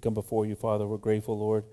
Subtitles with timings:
[0.00, 0.86] Come before you, Father.
[0.86, 1.64] We're grateful, Lord,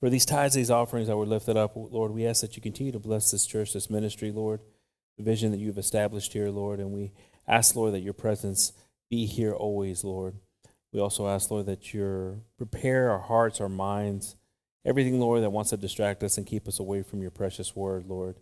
[0.00, 1.72] for these tithes, these offerings that were lifted up.
[1.74, 4.60] Lord, we ask that you continue to bless this church, this ministry, Lord,
[5.16, 6.80] the vision that you've established here, Lord.
[6.80, 7.12] And we
[7.46, 8.72] ask, Lord, that your presence
[9.10, 10.34] be here always, Lord.
[10.92, 14.36] We also ask, Lord, that you prepare our hearts, our minds,
[14.84, 18.06] everything, Lord, that wants to distract us and keep us away from your precious word,
[18.06, 18.36] Lord,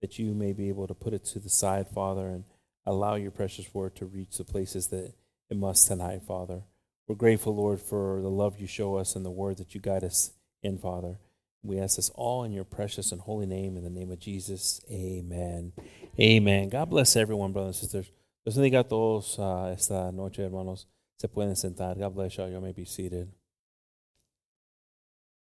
[0.00, 2.44] that you may be able to put it to the side, Father, and
[2.86, 5.14] allow your precious word to reach the places that
[5.50, 6.62] it must tonight, Father.
[7.06, 10.04] We're grateful, Lord, for the love you show us and the word that you guide
[10.04, 10.32] us
[10.62, 11.18] in, Father.
[11.62, 14.80] We ask this all in your precious and holy name, in the name of Jesus.
[14.90, 15.72] Amen.
[16.18, 16.68] Amen.
[16.68, 18.10] God bless everyone, brothers and sisters.
[18.44, 20.86] Los bendiga todos uh, esta noche, hermanos.
[21.18, 21.98] Se pueden sentar.
[21.98, 22.44] God bless you.
[22.46, 23.30] You may be seated.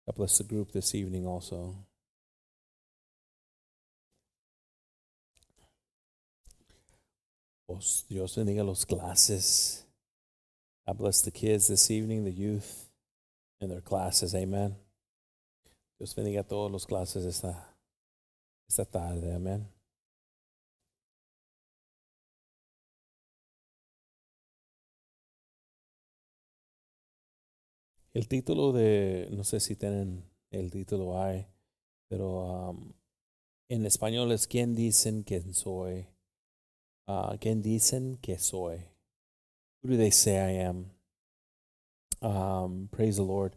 [0.05, 1.75] God bless the group this evening also.
[8.07, 9.82] Dios bendiga los clases.
[10.85, 12.89] God bless the kids this evening, the youth,
[13.61, 14.35] and their classes.
[14.35, 14.75] Amen.
[15.97, 17.55] Dios bendiga a todos los clases esta,
[18.67, 19.33] esta tarde.
[19.33, 19.66] Amén.
[28.13, 31.47] El título de, no sé si tienen el título ahí,
[32.09, 32.93] pero um,
[33.69, 36.08] en español es ¿Quién dicen que soy?
[37.08, 38.92] Uh, ¿Quién dicen que soy?
[39.84, 40.86] Who do they say I am?
[42.22, 43.53] Um, praise the Lord.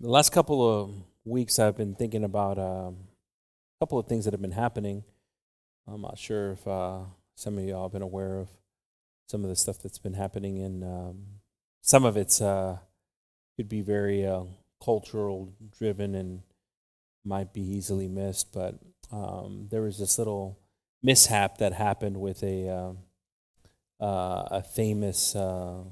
[0.00, 0.94] The last couple of
[1.26, 2.96] weeks, I've been thinking about um,
[3.76, 5.04] a couple of things that have been happening.
[5.86, 7.00] I'm not sure if uh,
[7.36, 8.48] some of y'all have been aware of
[9.28, 11.24] some of the stuff that's been happening, and um,
[11.82, 12.78] some of it's uh,
[13.58, 14.44] could be very uh,
[14.82, 16.40] cultural driven and
[17.26, 18.54] might be easily missed.
[18.54, 18.78] But
[19.12, 20.58] um, there was this little
[21.02, 22.94] mishap that happened with a
[24.04, 25.82] uh, a famous uh,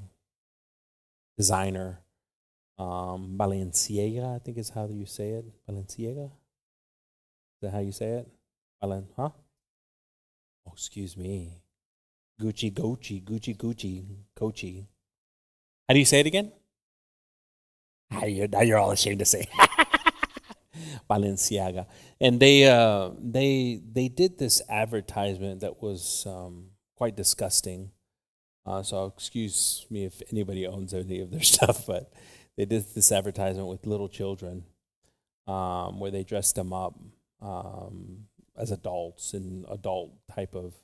[1.39, 2.01] designer,
[2.79, 5.47] um, Balenciaga, I think is how you say it.
[5.67, 6.27] Balenciaga.
[6.27, 8.29] Is that how you say it?
[8.83, 9.31] Balen, huh?
[10.67, 11.63] Oh, excuse me.
[12.39, 14.05] Gucci, Gucci, Gucci, Gucci,
[14.39, 14.87] Gucci.
[15.89, 16.53] How do you say it again?
[18.11, 19.47] Now you're, now you're all ashamed to say.
[21.11, 21.87] Balenciaga,
[22.21, 27.91] and they uh, they they did this advertisement that was um, quite disgusting.
[28.65, 32.13] Uh, so excuse me if anybody owns any of their stuff, but
[32.57, 34.65] they did this advertisement with little children,
[35.47, 36.95] um, where they dressed them up
[37.41, 40.75] um, as adults in adult type of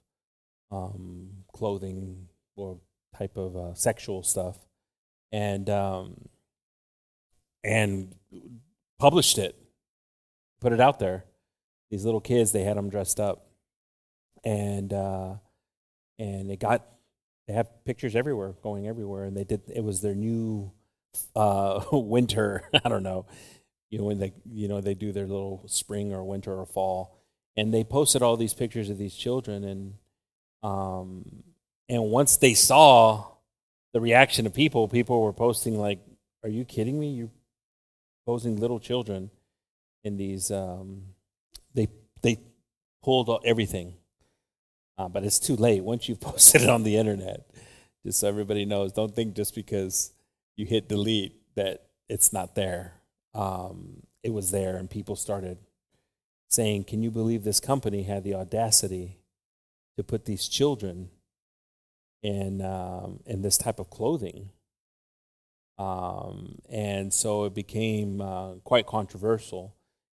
[0.70, 2.78] um, clothing or
[3.16, 4.56] type of uh, sexual stuff,
[5.30, 6.28] and um,
[7.62, 8.14] and
[8.98, 9.56] published it,
[10.60, 11.24] put it out there.
[11.90, 13.46] These little kids, they had them dressed up,
[14.44, 15.34] and uh,
[16.18, 16.84] and it got
[17.48, 19.62] they have pictures everywhere, going everywhere, and they did.
[19.74, 20.70] It was their new
[21.34, 22.68] uh, winter.
[22.84, 23.26] I don't know,
[23.90, 27.18] you know when they you know they do their little spring or winter or fall,
[27.56, 29.94] and they posted all these pictures of these children, and
[30.62, 31.42] um,
[31.88, 33.24] and once they saw
[33.94, 36.00] the reaction of people, people were posting like,
[36.42, 37.12] "Are you kidding me?
[37.14, 37.30] You're
[38.26, 39.30] posing little children
[40.04, 41.14] in these." Um,
[41.74, 41.88] they
[42.20, 42.40] they
[43.02, 43.94] pulled everything
[44.98, 47.48] uh, but it's too late once you've posted it on the internet.
[48.04, 50.12] Just so everybody knows, don't think just because
[50.56, 52.94] you hit delete that it's not there.
[53.34, 55.58] Um, it was there, and people started
[56.48, 59.18] saying, "Can you believe this company had the audacity
[59.96, 61.10] to put these children
[62.22, 64.50] in um, in this type of clothing?"
[65.78, 69.76] Um, and so it became uh, quite controversial.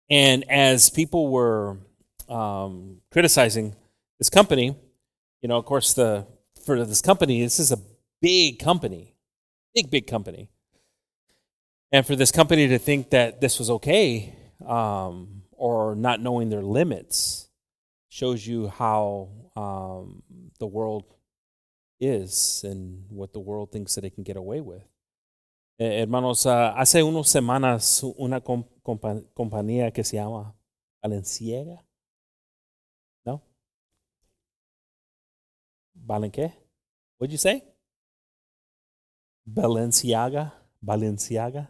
[0.08, 1.76] And as people were
[2.28, 3.76] um, criticizing
[4.20, 4.76] this company,
[5.40, 6.26] you know, of course, the
[6.64, 7.78] for this company, this is a
[8.20, 9.16] big company,
[9.74, 10.50] big big company,
[11.90, 14.34] and for this company to think that this was okay
[14.66, 17.48] um, or not knowing their limits
[18.10, 20.22] shows you how um,
[20.58, 21.14] the world
[21.98, 24.82] is and what the world thinks that it can get away with.
[25.78, 30.54] Eh, hermanos, uh, hace unas semanas una comp compañía que se llama
[31.02, 31.82] Balenciaga
[36.10, 36.52] Balen qué?
[37.18, 37.62] What'd you say?
[39.46, 40.52] Balenciaga?
[40.84, 41.68] Balenciaga?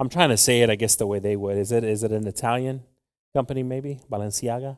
[0.00, 1.56] I'm trying to say it, I guess, the way they would.
[1.56, 2.82] Is it, is it an Italian
[3.32, 4.00] company, maybe?
[4.10, 4.76] Balenciaga?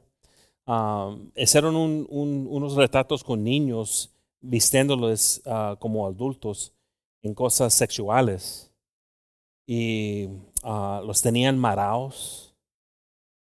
[0.67, 4.11] Um, unos retratos con niños
[4.43, 6.75] vistiéndolos uh, como adultos
[7.23, 8.71] en cosas sexuales.
[9.67, 10.29] Y
[10.65, 12.55] uh, los tenían maraos.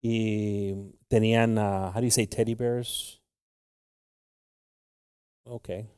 [0.01, 0.73] Y
[1.09, 3.19] tenían, uh, how do you say, teddy bears?
[5.45, 5.89] Okay.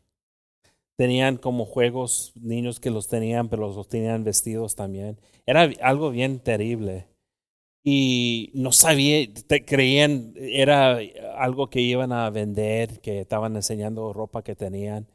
[0.97, 5.19] tenían como juegos, niños que los tenían, pero los tenían vestidos también.
[5.45, 7.07] Era algo bien terrible.
[7.83, 9.27] Y no sabía,
[9.65, 10.97] creían, era
[11.37, 15.07] algo que iban a vender, que estaban enseñando ropa que tenían.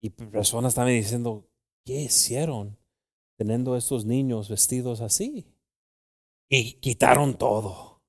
[0.00, 1.44] Y personas estaban diciendo,
[1.84, 2.76] ¿qué hicieron
[3.36, 5.46] teniendo estos niños vestidos así?
[6.48, 8.02] Y quitaron todo.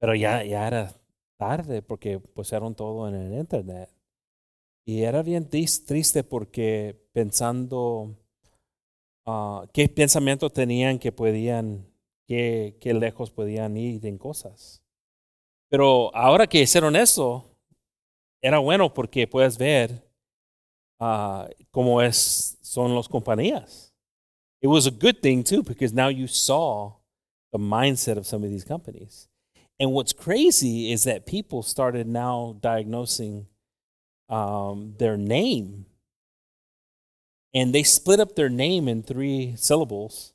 [0.00, 0.92] Pero ya, ya era
[1.38, 3.88] tarde porque pusieron todo en el internet.
[4.84, 8.16] Y era bien triste porque pensando
[9.26, 11.86] uh, qué pensamiento tenían que podían,
[12.26, 14.82] qué, qué lejos podían ir en cosas.
[15.68, 17.44] Pero ahora que hicieron eso,
[18.42, 20.02] era bueno porque puedes ver
[21.00, 23.94] uh, cómo es, son las compañías.
[24.60, 27.00] It was a good thing too because now you saw
[27.52, 29.28] the mindset of some of these companies.
[29.78, 33.46] And what's crazy is that people started now diagnosing
[34.32, 35.84] um, their name.
[37.54, 40.32] And they split up their name in three syllables.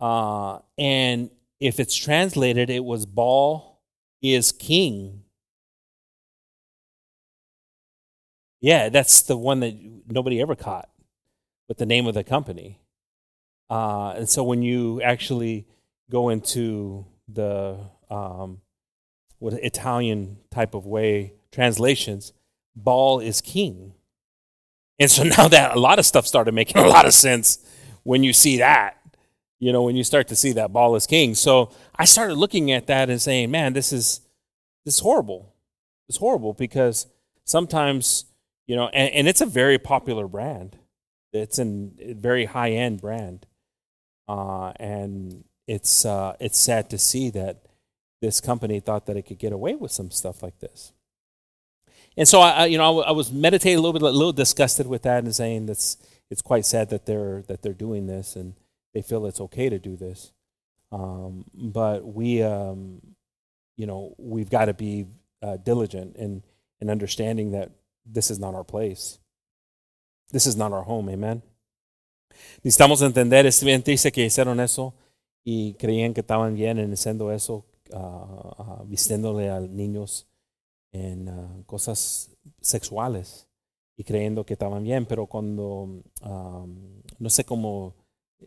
[0.00, 1.28] Uh, and
[1.58, 3.82] if it's translated, it was Baal
[4.22, 5.24] is king.
[8.60, 9.74] Yeah, that's the one that
[10.06, 10.88] nobody ever caught
[11.68, 12.78] with the name of the company.
[13.68, 15.66] Uh, and so when you actually
[16.10, 17.78] go into the
[18.08, 18.60] um,
[19.38, 22.32] what Italian type of way translations,
[22.84, 23.94] Baal is king.
[24.98, 27.58] And so now that a lot of stuff started making a lot of sense
[28.02, 28.96] when you see that,
[29.58, 31.34] you know, when you start to see that Baal is king.
[31.34, 34.20] So I started looking at that and saying, man, this is
[34.84, 35.54] this is horrible.
[36.08, 37.06] It's horrible because
[37.44, 38.24] sometimes,
[38.66, 40.76] you know, and, and it's a very popular brand.
[41.32, 43.46] It's a very high end brand.
[44.26, 47.66] Uh, and it's uh, it's sad to see that
[48.20, 50.92] this company thought that it could get away with some stuff like this.
[52.16, 55.02] And so I, you know, I, was meditating a little bit, a little disgusted with
[55.02, 55.96] that, and saying that's
[56.28, 58.54] it's quite sad that they're that they're doing this, and
[58.94, 60.32] they feel it's okay to do this.
[60.92, 63.00] Um, but we, um,
[63.76, 65.06] you know, we've got to be
[65.40, 66.42] uh, diligent in
[66.80, 67.70] in understanding that
[68.04, 69.18] this is not our place.
[70.32, 71.08] This is not our home.
[71.08, 71.42] Amen.
[72.64, 73.44] Necesitamos entender,
[73.82, 74.94] triste que hicieron eso
[75.44, 80.29] y creían que estaban bien en haciendo eso, uh, uh, vistiéndole a niños
[80.92, 83.48] en uh, cosas sexuales
[83.96, 87.94] y creyendo que estaban bien, pero cuando, um, no sé cómo,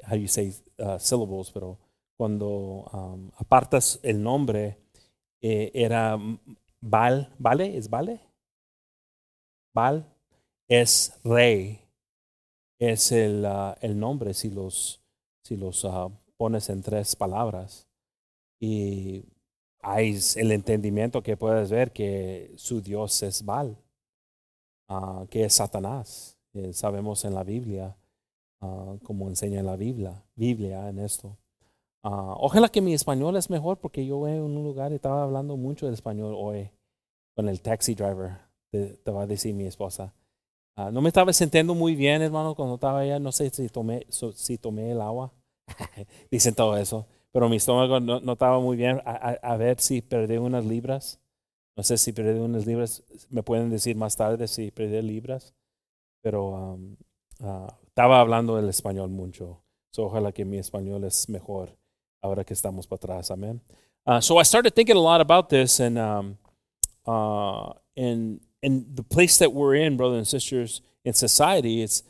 [0.09, 1.77] how you say uh, syllables, pero
[2.17, 4.79] cuando um, apartas el nombre,
[5.41, 6.17] eh, era
[6.81, 7.77] Val, ¿vale?
[7.77, 8.19] ¿Es vale?
[9.73, 10.13] Val
[10.67, 11.81] es rey,
[12.79, 15.01] es el, uh, el nombre si los,
[15.43, 17.87] si los uh, pones en tres palabras.
[18.59, 19.23] Y
[19.83, 23.77] hay el entendimiento que puedes ver que su Dios es Baal,
[24.89, 26.37] uh, que es Satanás.
[26.71, 27.95] Sabemos en la Biblia,
[28.61, 31.37] uh, como enseña en la Biblia, Biblia en esto.
[32.01, 35.87] Uh, ojalá que mi español es mejor porque yo en un lugar estaba hablando mucho
[35.87, 36.69] de español hoy
[37.35, 38.37] con el taxi driver,
[38.71, 40.13] te, te va a decir mi esposa.
[40.91, 43.19] no me estaba sintiendo muy bien, hermano, cuando estaba allá.
[43.19, 45.33] No sé si tomé, si tomé el agua.
[46.31, 49.01] Dicen todo eso pero mi estómago no, no estaba muy bien.
[49.05, 51.19] A, a, ver si perdí unas libras.
[51.75, 53.03] No sé si perdí unas libras.
[53.31, 55.55] Me pueden decir más tarde si perdí libras.
[56.21, 56.95] Pero um,
[57.39, 59.63] uh, estaba hablando el español mucho.
[59.91, 61.75] So, ojalá que mi español es mejor
[62.21, 63.31] ahora que estamos para atrás.
[63.31, 63.61] Amén.
[64.05, 66.37] Uh, so I started thinking a lot about this and um,
[67.07, 72.03] uh, and and the place that we're in, brothers and sisters, in society, it's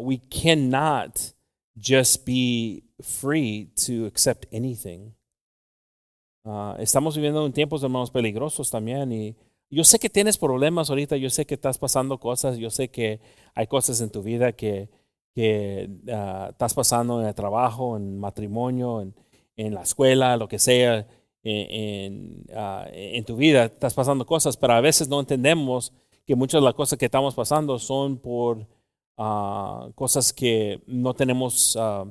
[0.00, 1.34] we cannot
[1.76, 5.14] just be free to accept anything.
[6.44, 9.12] Uh, estamos viviendo en tiempos, hermanos, peligrosos también.
[9.12, 9.36] Y
[9.70, 13.20] yo sé que tienes problemas ahorita, yo sé que estás pasando cosas, yo sé que
[13.54, 14.88] hay cosas en tu vida que,
[15.34, 19.14] que uh, estás pasando en el trabajo, en matrimonio, en,
[19.56, 21.06] en la escuela, lo que sea,
[21.42, 25.92] en, uh, en tu vida, estás pasando cosas, pero a veces no entendemos
[26.26, 28.66] que muchas de las cosas que estamos pasando son por
[29.16, 32.10] uh, cosas que no tenemos uh,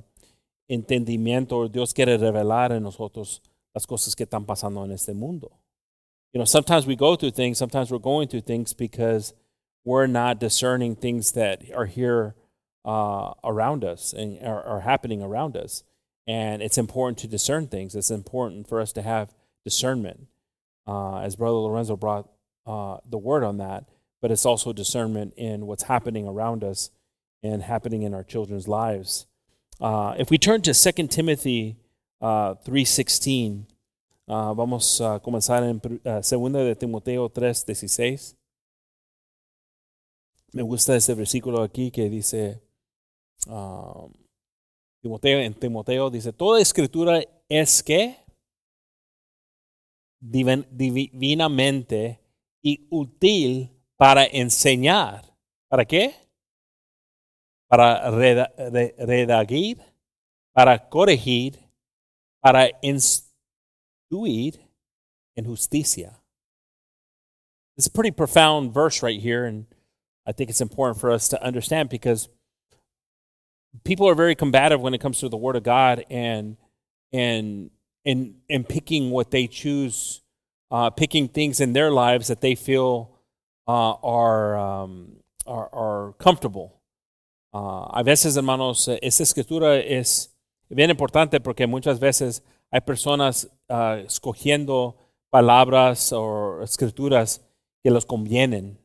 [0.69, 3.41] entendimiento, Dios quiere revelar en nosotros
[3.73, 5.51] las cosas que están pasando en este mundo.
[6.33, 9.33] You know, sometimes we go through things, sometimes we're going through things because
[9.85, 12.35] we're not discerning things that are here
[12.85, 15.83] uh, around us and are, are happening around us.
[16.25, 17.95] And it's important to discern things.
[17.95, 19.33] It's important for us to have
[19.65, 20.27] discernment.
[20.87, 22.29] Uh, as Brother Lorenzo brought
[22.65, 23.85] uh, the word on that,
[24.23, 26.91] but it's also discernment in what's happening around us
[27.43, 29.27] and happening in our children's lives.
[29.81, 31.75] Uh, if we turn to 2 Timothy
[32.21, 33.65] uh, 3.16,
[34.29, 38.33] uh, vamos a comenzar en uh, 2 de Timoteo 3.16.
[40.53, 42.61] Me gusta ese versículo aquí que dice,
[43.47, 44.13] um,
[45.01, 48.15] Timoteo, en Timoteo dice, toda escritura es que
[50.21, 52.21] divin, divinamente
[52.61, 53.72] y útil
[54.03, 55.23] para enseñar.
[55.69, 56.13] ¿Para qué?
[57.69, 59.77] Para redagir,
[60.53, 61.57] para corregir,
[62.41, 64.59] para instruir
[65.37, 66.21] en justicia.
[67.77, 69.67] It's a pretty profound verse right here, and
[70.25, 72.27] I think it's important for us to understand because
[73.85, 76.57] people are very combative when it comes to the Word of God and
[77.13, 77.71] and
[78.03, 80.21] and and picking what they choose,
[80.71, 83.12] uh, picking things in their lives that they feel
[83.67, 86.71] uh, are, um, are comfortable.
[87.53, 90.35] Uh, a veces, hermanos, esta escritura es
[90.69, 94.95] bien importante porque muchas veces hay personas uh, escogiendo
[95.29, 97.45] palabras o escrituras
[97.83, 98.79] que los convienen.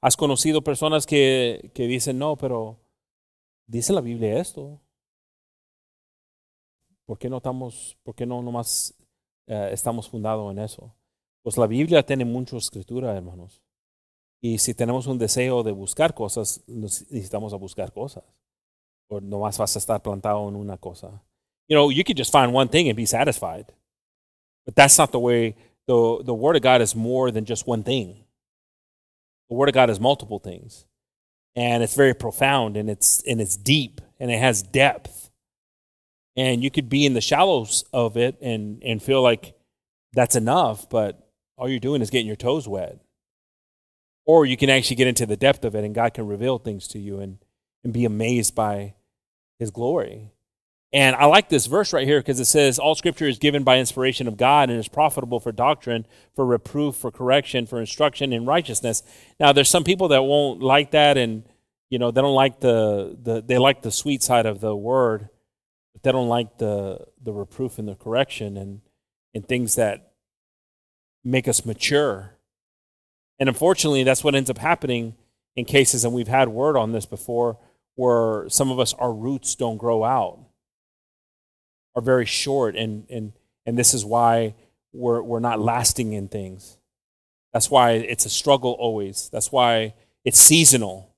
[0.00, 2.78] Has conocido personas que, que dicen, no, pero
[3.66, 4.80] dice la Biblia esto.
[7.06, 8.94] ¿Por qué no estamos, por qué no nomás
[9.46, 10.94] eh, estamos fundados en eso?
[11.42, 13.62] Pues la Biblia tiene mucha escritura, hermanos.
[14.40, 18.24] Y si tenemos un deseo de buscar cosas, necesitamos a buscar cosas.
[19.08, 21.22] O nomás vas a estar plantado en una cosa.
[21.68, 23.66] You know, you could just find one thing and be satisfied.
[24.64, 27.82] But that's not the way the, the Word of God is more than just one
[27.82, 28.24] thing.
[29.48, 30.86] The Word of God is multiple things.
[31.56, 35.30] And it's very profound and it's and it's deep and it has depth.
[36.36, 39.54] And you could be in the shallows of it and, and feel like
[40.12, 41.27] that's enough, but
[41.58, 43.00] all you're doing is getting your toes wet.
[44.24, 46.86] Or you can actually get into the depth of it and God can reveal things
[46.88, 47.38] to you and,
[47.82, 48.94] and be amazed by
[49.58, 50.30] his glory.
[50.92, 53.78] And I like this verse right here because it says, All scripture is given by
[53.78, 58.46] inspiration of God and is profitable for doctrine, for reproof, for correction, for instruction in
[58.46, 59.02] righteousness.
[59.38, 61.44] Now, there's some people that won't like that and,
[61.90, 65.28] you know, they don't like the, the they like the sweet side of the word,
[65.92, 68.80] but they don't like the, the reproof and the correction and,
[69.34, 70.07] and things that
[71.24, 72.32] make us mature.
[73.38, 75.14] And unfortunately, that's what ends up happening
[75.56, 77.58] in cases, and we've had word on this before,
[77.96, 80.38] where some of us, our roots don't grow out
[81.96, 83.32] are very short, and, and,
[83.66, 84.54] and this is why
[84.92, 86.78] we're, we're not lasting in things.
[87.52, 89.28] That's why it's a struggle always.
[89.32, 89.94] That's why
[90.24, 91.14] it's seasonal.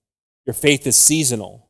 [0.47, 1.69] Your faith is seasonal.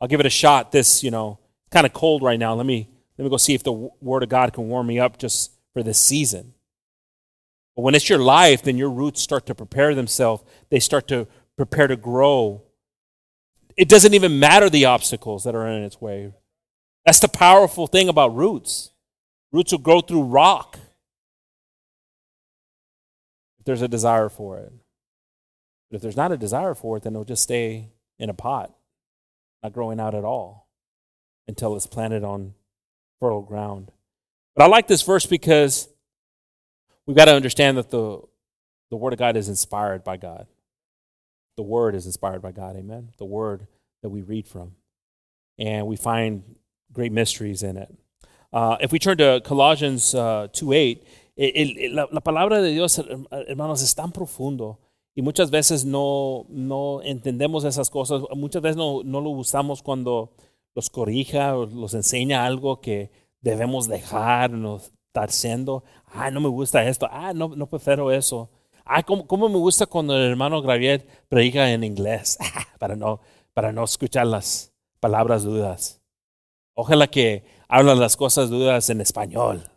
[0.00, 0.70] I'll give it a shot.
[0.70, 1.38] This, you know,
[1.70, 2.54] kind of cold right now.
[2.54, 2.88] Let me
[3.18, 5.82] let me go see if the Word of God can warm me up just for
[5.82, 6.54] this season.
[7.80, 10.44] But when it's your life, then your roots start to prepare themselves.
[10.68, 12.60] They start to prepare to grow.
[13.74, 16.34] It doesn't even matter the obstacles that are in its way.
[17.06, 18.90] That's the powerful thing about roots.
[19.50, 20.78] Roots will grow through rock
[23.58, 24.74] if there's a desire for it.
[25.90, 28.74] But if there's not a desire for it, then it'll just stay in a pot,
[29.62, 30.68] not growing out at all
[31.48, 32.52] until it's planted on
[33.20, 33.90] fertile ground.
[34.54, 35.88] But I like this verse because
[37.10, 38.20] we've got to understand that the,
[38.88, 40.46] the Word of God is inspired by God.
[41.56, 43.10] The Word is inspired by God, amen?
[43.18, 43.66] The Word
[44.02, 44.76] that we read from.
[45.58, 46.54] And we find
[46.92, 47.92] great mysteries in it.
[48.52, 53.92] Uh, if we turn to Colossians uh, 2.8, la, la, palabra de Dios, hermanos, es
[53.92, 54.78] tan profundo
[55.16, 58.22] y muchas veces no, no entendemos esas cosas.
[58.36, 60.32] Muchas veces no, no lo usamos cuando
[60.76, 64.80] los corrija o los enseña algo que debemos dejar, no
[65.14, 65.84] haciendo.
[66.06, 67.08] Ah, no me gusta esto.
[67.10, 68.50] Ah, no, no prefiero eso.
[68.84, 72.38] Ah, ¿cómo, cómo me gusta cuando el hermano Gabriel predica en inglés
[72.78, 73.20] para, no,
[73.52, 76.00] para no escuchar las palabras dudas.
[76.74, 79.70] Ojalá que hablan las cosas duras en español,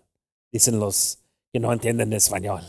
[0.51, 1.19] dicen los
[1.51, 2.63] que no entienden español.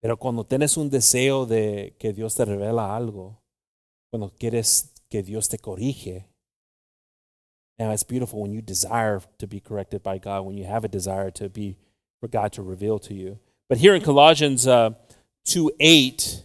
[0.00, 3.42] Pero cuando tienes un deseo de que Dios te revela algo,
[4.10, 6.28] cuando quieres que Dios te corrige,
[7.78, 10.88] now it's beautiful when you desire to be corrected by God, when you have a
[10.88, 11.76] desire to be
[12.20, 13.38] for God to reveal to you.
[13.68, 14.90] But here in Colossians uh,
[15.44, 16.42] 2 8,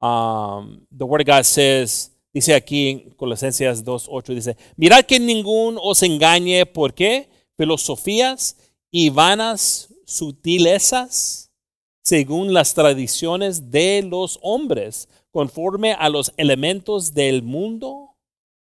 [0.00, 5.78] um, the Word of God says, Dice aquí en Colosenses 2.8, dice, mirad que ningún
[5.78, 7.28] os engañe, porque?
[7.58, 8.56] Filosofías
[8.90, 11.50] y vanas sutilezas,
[12.02, 18.11] según las tradiciones de los hombres, conforme a los elementos del mundo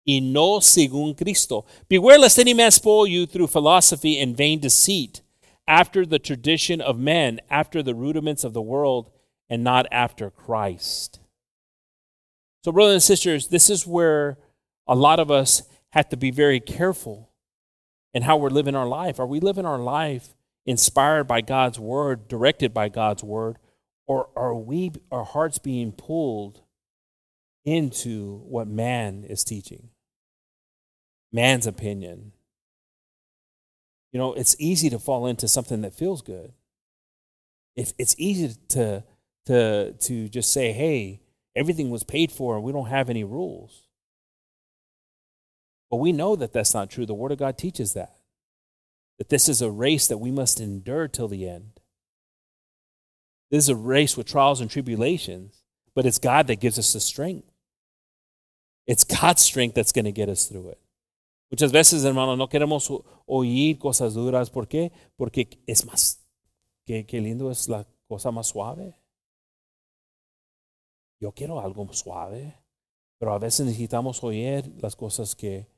[0.06, 1.64] y no según Cristo.
[1.88, 5.22] Beware lest any man spoil you through philosophy and vain deceit,
[5.66, 9.10] after the tradition of men, after the rudiments of the world,
[9.48, 11.20] and not after Christ.
[12.64, 14.38] So, brothers and sisters, this is where
[14.86, 17.30] a lot of us have to be very careful
[18.12, 19.18] in how we're living our life.
[19.18, 20.34] Are we living our life
[20.66, 23.58] inspired by God's word, directed by God's word,
[24.06, 26.60] Or are we, our hearts being pulled
[27.64, 29.90] into what man is teaching?
[31.34, 32.30] Man's opinion.
[34.12, 36.52] You know, it's easy to fall into something that feels good.
[37.74, 39.02] If it's easy to
[39.46, 41.20] to to just say, "Hey,
[41.56, 43.88] everything was paid for and we don't have any rules."
[45.90, 47.04] But we know that that's not true.
[47.04, 48.16] The word of God teaches that.
[49.18, 51.80] That this is a race that we must endure till the end.
[53.50, 55.64] This is a race with trials and tribulations,
[55.94, 57.50] but it's God that gives us the strength.
[58.86, 60.80] It's God's strength that's going to get us through it.
[61.54, 62.92] Muchas veces, hermano, no queremos
[63.26, 64.50] oír cosas duras.
[64.50, 64.90] ¿Por qué?
[65.14, 66.26] Porque es más,
[66.84, 68.96] qué, qué lindo es la cosa más suave.
[71.20, 72.58] Yo quiero algo suave,
[73.18, 75.68] pero a veces necesitamos oír las cosas que,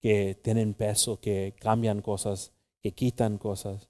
[0.00, 3.88] que tienen peso, que cambian cosas, que quitan cosas.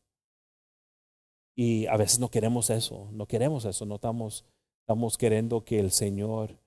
[1.57, 4.45] Y a veces no queremos eso, no queremos eso, no estamos,
[4.81, 6.59] estamos queriendo que el Señor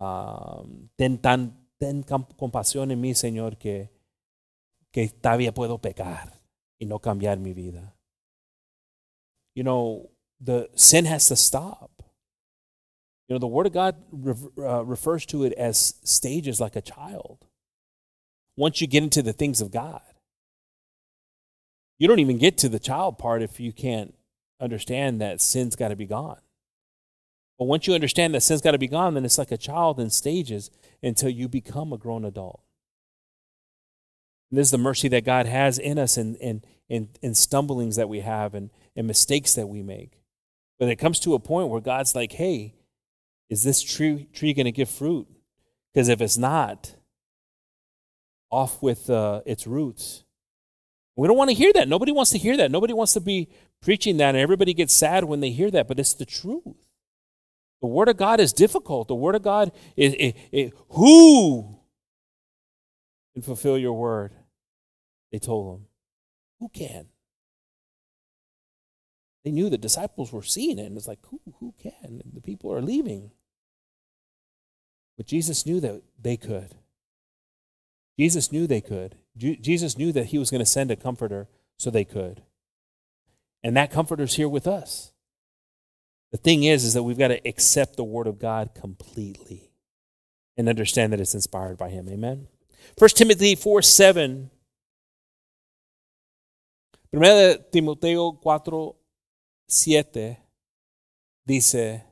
[0.00, 2.02] uh, ten, tan, ten
[2.38, 3.97] compasión en mí, Señor, que,
[4.92, 6.40] que todavía puedo pecar
[6.80, 7.94] y no cambiar mi vida.
[9.54, 11.90] You know, the sin has to stop.
[13.28, 13.96] You know, the Word of God
[14.58, 17.44] uh, refers to it as stages like a child.
[18.56, 20.00] Once you get into the things of God,
[21.98, 24.14] you don't even get to the child part if you can't
[24.60, 26.40] understand that sin's got to be gone.
[27.58, 29.98] But once you understand that sin's got to be gone, then it's like a child
[29.98, 30.70] in stages
[31.02, 32.60] until you become a grown adult.
[34.50, 37.96] And this is the mercy that God has in us and, and, and, and stumblings
[37.96, 40.20] that we have and, and mistakes that we make.
[40.78, 42.74] But it comes to a point where God's like, hey,
[43.50, 45.26] is this tree, tree going to give fruit?
[45.92, 46.94] Because if it's not,
[48.50, 50.24] off with uh, its roots.
[51.16, 51.88] We don't want to hear that.
[51.88, 52.70] Nobody wants to hear that.
[52.70, 53.48] Nobody wants to be
[53.82, 56.88] preaching that, and everybody gets sad when they hear that, but it's the truth.
[57.80, 59.08] The Word of God is difficult.
[59.08, 60.32] The Word of God is,
[60.90, 61.77] who
[63.38, 64.32] can fulfill your word?
[65.30, 65.86] They told him,
[66.58, 67.06] Who can?
[69.44, 71.92] They knew the disciples were seeing it, and it's like, Who, who can?
[72.02, 73.30] And the people are leaving.
[75.16, 76.74] But Jesus knew that they could.
[78.18, 79.16] Jesus knew they could.
[79.36, 82.42] Jesus knew that he was going to send a comforter so they could.
[83.62, 85.12] And that comforter's here with us.
[86.32, 89.70] The thing is, is that we've got to accept the word of God completely
[90.56, 92.08] and understand that it's inspired by him.
[92.08, 92.48] Amen.
[92.96, 94.50] 1 Timothy 4 7.
[97.10, 98.96] Primera de Timoteo 4,
[99.66, 100.38] 7
[101.46, 102.04] dice,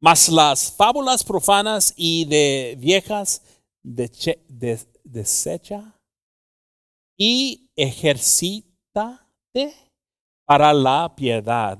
[0.00, 3.42] mas las fábulas profanas y de viejas
[3.82, 4.36] desecha
[7.18, 9.74] y ejercítate
[10.46, 11.78] para la piedad.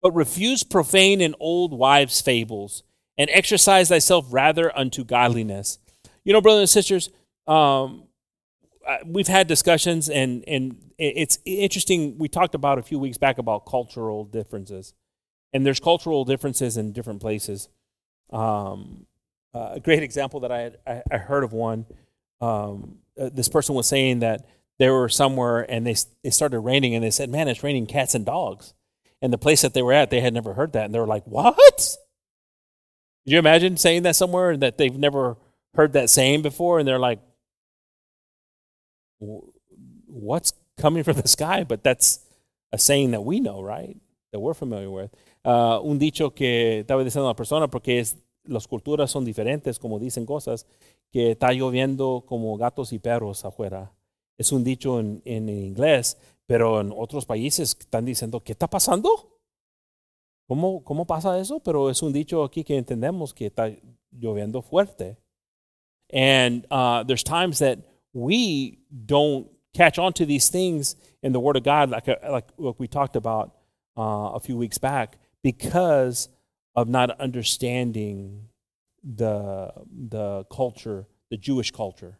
[0.00, 2.82] But refuse profane and old wives' fables,
[3.16, 5.78] and exercise thyself rather unto godliness.
[6.24, 7.10] You know, brothers and sisters,
[7.46, 8.04] um,
[9.06, 12.18] we've had discussions, and, and it's interesting.
[12.18, 14.94] We talked about a few weeks back about cultural differences,
[15.52, 17.68] and there's cultural differences in different places.
[18.32, 19.06] Um,
[19.54, 21.86] uh, a great example that I, had, I, I heard of one.
[22.40, 24.46] Um, uh, this person was saying that
[24.78, 28.14] they were somewhere and they it started raining and they said, "Man, it's raining cats
[28.14, 28.74] and dogs."
[29.20, 31.06] And the place that they were at, they had never heard that, and they were
[31.06, 31.56] like, "What?"
[33.24, 35.36] Did you imagine saying that somewhere that they've never
[35.74, 37.20] heard that saying before, and they're like,
[40.06, 42.20] "What's coming from the sky?" But that's
[42.72, 43.96] a saying that we know, right?
[44.32, 45.10] That we're familiar with.
[45.44, 49.98] Uh, un dicho que estaba diciendo una persona porque es las culturas son diferentes, como
[49.98, 50.66] dicen cosas,
[51.10, 53.92] que está lloviendo como gatos y perros afuera.
[54.38, 59.38] Es un dicho en, en inglés, pero en otros países están diciendo, ¿qué está pasando?
[60.48, 61.60] ¿Cómo, ¿Cómo pasa eso?
[61.60, 63.70] Pero es un dicho aquí que entendemos que está
[64.10, 65.16] lloviendo fuerte.
[66.12, 67.78] And uh, there's times that
[68.12, 72.48] we don't catch on to these things in the Word of God, like, uh, like
[72.56, 73.54] what we talked about
[73.96, 76.28] uh, a few weeks back, because
[76.74, 78.48] of not understanding
[79.02, 79.72] the,
[80.08, 82.18] the culture, the Jewish culture.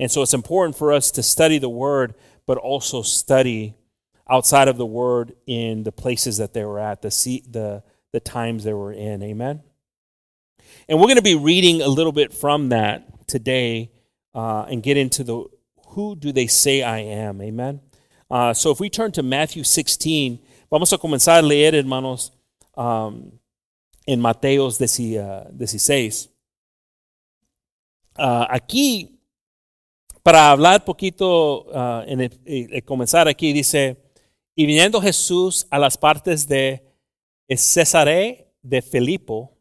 [0.00, 2.14] And so it's important for us to study the Word,
[2.46, 3.74] but also study
[4.28, 8.64] outside of the Word in the places that they were at, the, the, the times
[8.64, 9.22] they were in.
[9.22, 9.62] Amen?
[10.88, 13.91] And we're going to be reading a little bit from that today
[14.34, 15.44] uh, and get into the
[15.88, 17.40] who do they say I am?
[17.42, 17.80] Amen?
[18.30, 20.38] Uh, so if we turn to Matthew 16,
[20.70, 22.32] vamos a comenzar a leer, hermanos,
[22.74, 23.30] um,
[24.06, 26.30] en Mateos 16.
[28.18, 29.18] Uh, aquí,
[30.22, 33.96] para hablar poquito, uh, en comenzar aquí, dice,
[34.54, 36.82] y viniendo Jesús a las partes de
[37.48, 39.58] Cesare de Filipo,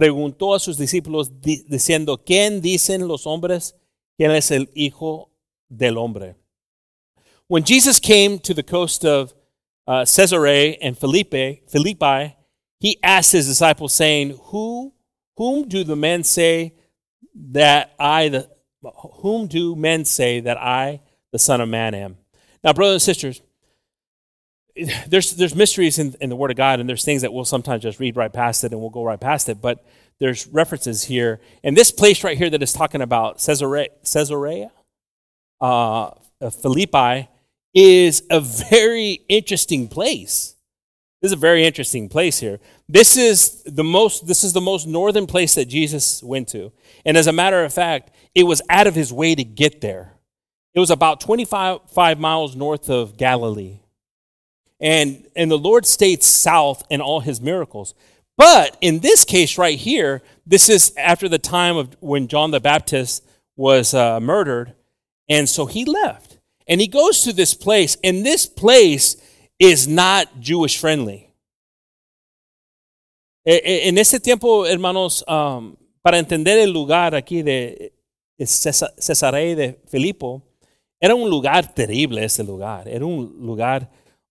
[0.00, 3.76] preguntó a sus discípulos diciendo, ¿quién dicen los hombres
[4.16, 5.30] quién es el Hijo
[5.68, 6.36] del Hombre?
[7.48, 9.34] When Jesus came to the coast of
[9.86, 12.34] uh, Caesarea and Philippi, Philippi,
[12.78, 14.94] he asked his disciples, saying, Who,
[15.36, 16.72] Whom do the men say
[17.34, 18.48] that I, the,
[19.20, 22.16] whom do men say that I, the Son of Man, am?
[22.64, 23.42] Now, brothers and sisters,
[25.06, 27.82] there's, there's mysteries in, in the Word of God, and there's things that we'll sometimes
[27.82, 29.84] just read right past it and we'll go right past it, but
[30.18, 31.40] there's references here.
[31.64, 34.70] And this place right here that is talking about Caesarea, Caesarea
[35.60, 36.10] uh,
[36.62, 37.28] Philippi,
[37.74, 40.54] is a very interesting place.
[41.22, 42.60] This is a very interesting place here.
[42.88, 46.72] This is the most this is the most northern place that Jesus went to.
[47.04, 50.14] And as a matter of fact, it was out of his way to get there.
[50.72, 53.79] It was about 25 miles north of Galilee.
[54.80, 57.94] And and the Lord stayed south in all his miracles.
[58.36, 62.60] But in this case right here, this is after the time of when John the
[62.60, 63.22] Baptist
[63.56, 64.74] was uh, murdered,
[65.28, 66.38] and so he left.
[66.66, 69.16] And he goes to this place, and this place
[69.58, 71.26] is not Jewish friendly.
[73.44, 77.92] En ese tiempo, hermanos, um, para entender el lugar aquí de
[78.38, 80.42] Cesarea de Filipo,
[81.00, 82.86] era un lugar terrible ese lugar.
[82.86, 83.90] Era un lugar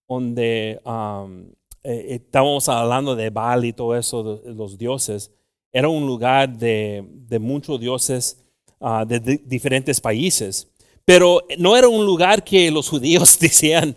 [0.09, 1.45] donde um,
[1.83, 5.31] eh, estábamos hablando de Baal y todo eso, de, los dioses.
[5.71, 8.43] Era un lugar de, de muchos dioses
[8.79, 10.67] uh, de, de diferentes países.
[11.05, 13.95] Pero no era un lugar que los judíos decían,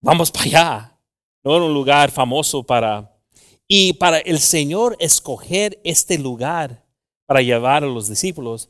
[0.00, 0.98] vamos para allá.
[1.44, 3.10] No era un lugar famoso para...
[3.68, 6.84] Y para el Señor escoger este lugar
[7.26, 8.68] para llevar a los discípulos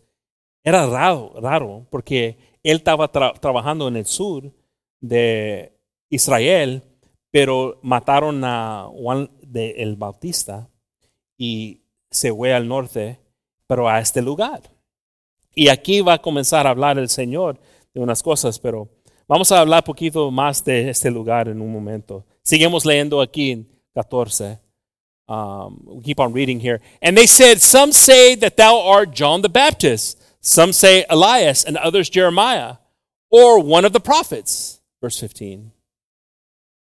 [0.63, 4.53] era raro, raro porque Él estaba trabajando en el sur
[5.01, 5.72] de
[6.13, 6.83] Israel,
[7.31, 10.69] pero mataron a Juan de el Bautista
[11.39, 13.19] y se fue al norte,
[13.67, 14.61] pero a este lugar.
[15.55, 17.59] Y aquí va a comenzar a hablar el Señor
[17.95, 18.91] de unas cosas, pero
[19.27, 22.27] vamos a hablar poquito más de este lugar en un momento.
[22.43, 24.59] Seguimos leyendo aquí en 14.
[25.29, 26.81] Um, we keep on reading here.
[27.01, 31.79] And they said, Some say that thou art John the Baptist, some say Elias, and
[31.79, 32.77] others Jeremiah,
[33.31, 34.81] or one of the prophets.
[35.01, 35.73] Verse 15.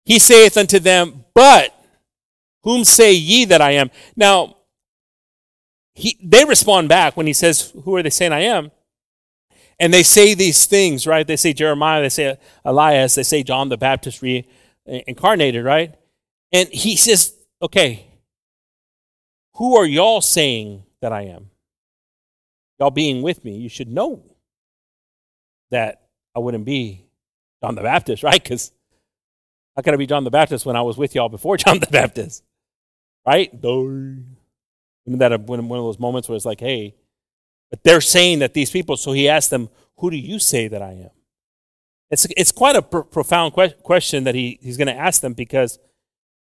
[0.07, 1.75] He saith unto them, But
[2.63, 3.91] whom say ye that I am?
[4.17, 4.57] Now,
[5.95, 8.71] he, they respond back when he says, Who are they saying I am?
[9.79, 11.27] And they say these things, right?
[11.27, 15.95] They say Jeremiah, they say Elias, they say John the Baptist reincarnated, eh, right?
[16.53, 18.07] And he says, okay,
[19.55, 21.51] who are y'all saying that I am?
[22.79, 24.23] Y'all being with me, you should know
[25.71, 27.07] that I wouldn't be
[27.63, 28.43] John the Baptist, right?
[28.43, 28.73] Because
[29.77, 31.87] how could I be John the Baptist when I was with y'all before John the
[31.87, 32.43] Baptist?
[33.27, 33.51] Right?
[33.53, 34.39] Isn't
[35.19, 36.95] that one of those moments where it's like, hey,
[37.71, 40.83] but they're saying that these people, so he asked them, Who do you say that
[40.83, 41.11] I am?
[42.11, 45.33] It's, it's quite a pr- profound que- question that he, he's going to ask them
[45.33, 45.79] because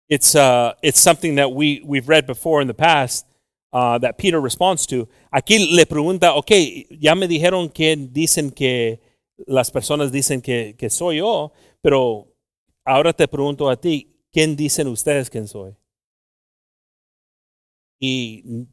[0.07, 3.25] it's, uh, it's something that we, we've read before in the past
[3.73, 5.07] uh, that Peter responds to.
[5.33, 8.99] Aquí le pregunta, ok, ya me dijeron que dicen que
[9.47, 12.27] las personas dicen que, que soy yo, pero
[12.85, 15.75] ahora te pregunto a ti, ¿quién dicen ustedes quién soy?
[17.99, 18.67] Y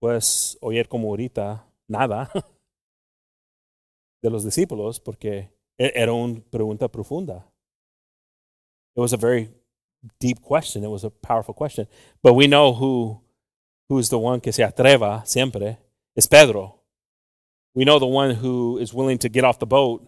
[0.00, 2.30] pues oír como ahorita nada
[4.22, 7.46] de los discípulos porque e-, era una pregunta profunda.
[8.96, 9.50] It was a very
[10.18, 10.82] deep question.
[10.82, 11.86] It was a powerful question.
[12.22, 13.22] But we know who
[13.88, 15.78] who's the one que se atreva siempre.
[16.16, 16.82] Es Pedro.
[17.74, 20.02] We know the one who is willing to get off the boat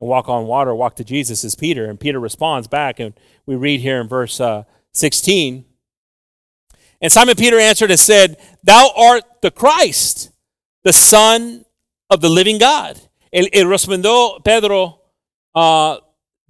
[0.00, 1.86] and walk on water, walk to Jesus is Peter.
[1.86, 3.00] And Peter responds back.
[3.00, 3.14] And
[3.46, 5.64] we read here in verse uh, 16
[7.00, 10.30] and Simon Peter answered and said, Thou art the Christ,
[10.84, 11.64] the Son
[12.10, 13.00] of the living God.
[13.32, 15.00] El, el respondió Pedro,
[15.54, 15.98] uh,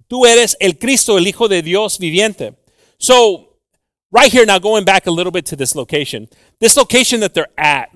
[0.09, 2.55] Tú eres el Cristo, el Hijo de Dios viviente.
[2.99, 3.53] So,
[4.11, 6.27] right here, now going back a little bit to this location,
[6.59, 7.89] this location that they're at,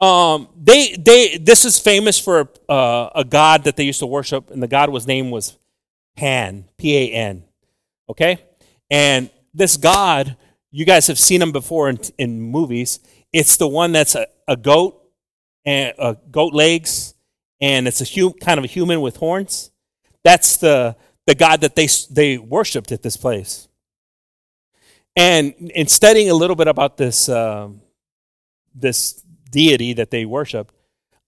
[0.00, 4.50] um, they, they, this is famous for uh, a god that they used to worship,
[4.50, 5.58] and the god was name was
[6.16, 7.44] Pan, P A N.
[8.08, 8.38] Okay?
[8.90, 10.36] And this god
[10.70, 13.00] you guys have seen him before in, in movies.
[13.32, 15.02] It's the one that's a, a goat
[15.64, 17.14] and uh, goat legs,
[17.60, 19.70] and it's a kind of a human with horns.
[20.22, 23.68] That's the the God that they they worshipped at this place.
[25.16, 27.68] And in studying a little bit about this uh,
[28.74, 30.74] this deity that they worshiped,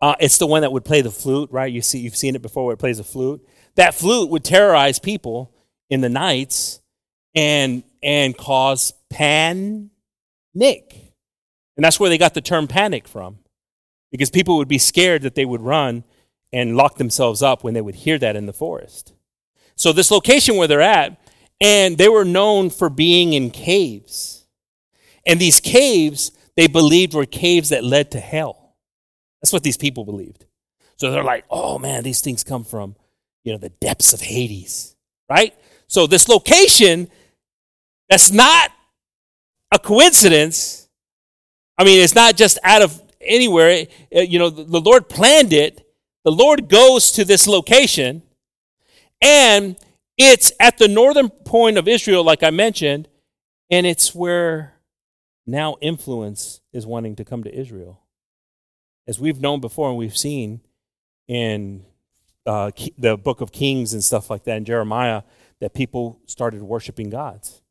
[0.00, 1.72] uh, it's the one that would play the flute, right?
[1.72, 3.46] You see, you've seen it before where it plays a flute.
[3.76, 5.54] That flute would terrorize people
[5.88, 6.80] in the nights
[7.34, 9.90] and and cause panic.
[11.76, 13.38] And that's where they got the term panic from.
[14.10, 16.04] Because people would be scared that they would run
[16.52, 19.14] and lock themselves up when they would hear that in the forest.
[19.74, 21.18] So, this location where they're at,
[21.60, 24.46] and they were known for being in caves.
[25.24, 28.74] And these caves, they believed were caves that led to hell.
[29.40, 30.46] That's what these people believed.
[30.96, 32.94] So they're like, oh man, these things come from,
[33.44, 34.94] you know, the depths of Hades,
[35.28, 35.54] right?
[35.88, 37.08] So this location,
[38.08, 38.70] that's not
[39.72, 40.88] a coincidence.
[41.76, 43.86] I mean, it's not just out of anywhere.
[44.10, 45.86] You know, the Lord planned it.
[46.24, 48.22] The Lord goes to this location,
[49.20, 49.76] and
[50.16, 53.08] it's at the northern point of Israel, like I mentioned,
[53.70, 54.74] and it's where
[55.46, 58.00] now influence is wanting to come to Israel.
[59.06, 60.60] As we've known before and we've seen
[61.26, 61.84] in
[62.46, 65.22] uh, the book of Kings and stuff like that, in Jeremiah,
[65.60, 67.62] that people started worshiping gods.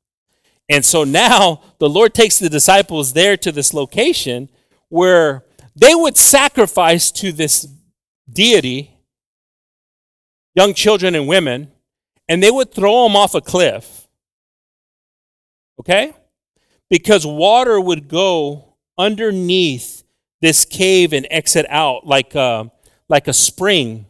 [0.69, 4.49] And so now the Lord takes the disciples there to this location
[4.89, 5.43] where
[5.75, 7.67] they would sacrifice to this
[8.31, 8.97] deity
[10.55, 11.71] young children and women,
[12.27, 14.07] and they would throw them off a cliff.
[15.79, 16.13] Okay?
[16.91, 20.03] Because water would go underneath
[20.41, 22.69] this cave and exit out like a,
[23.07, 24.05] like a spring.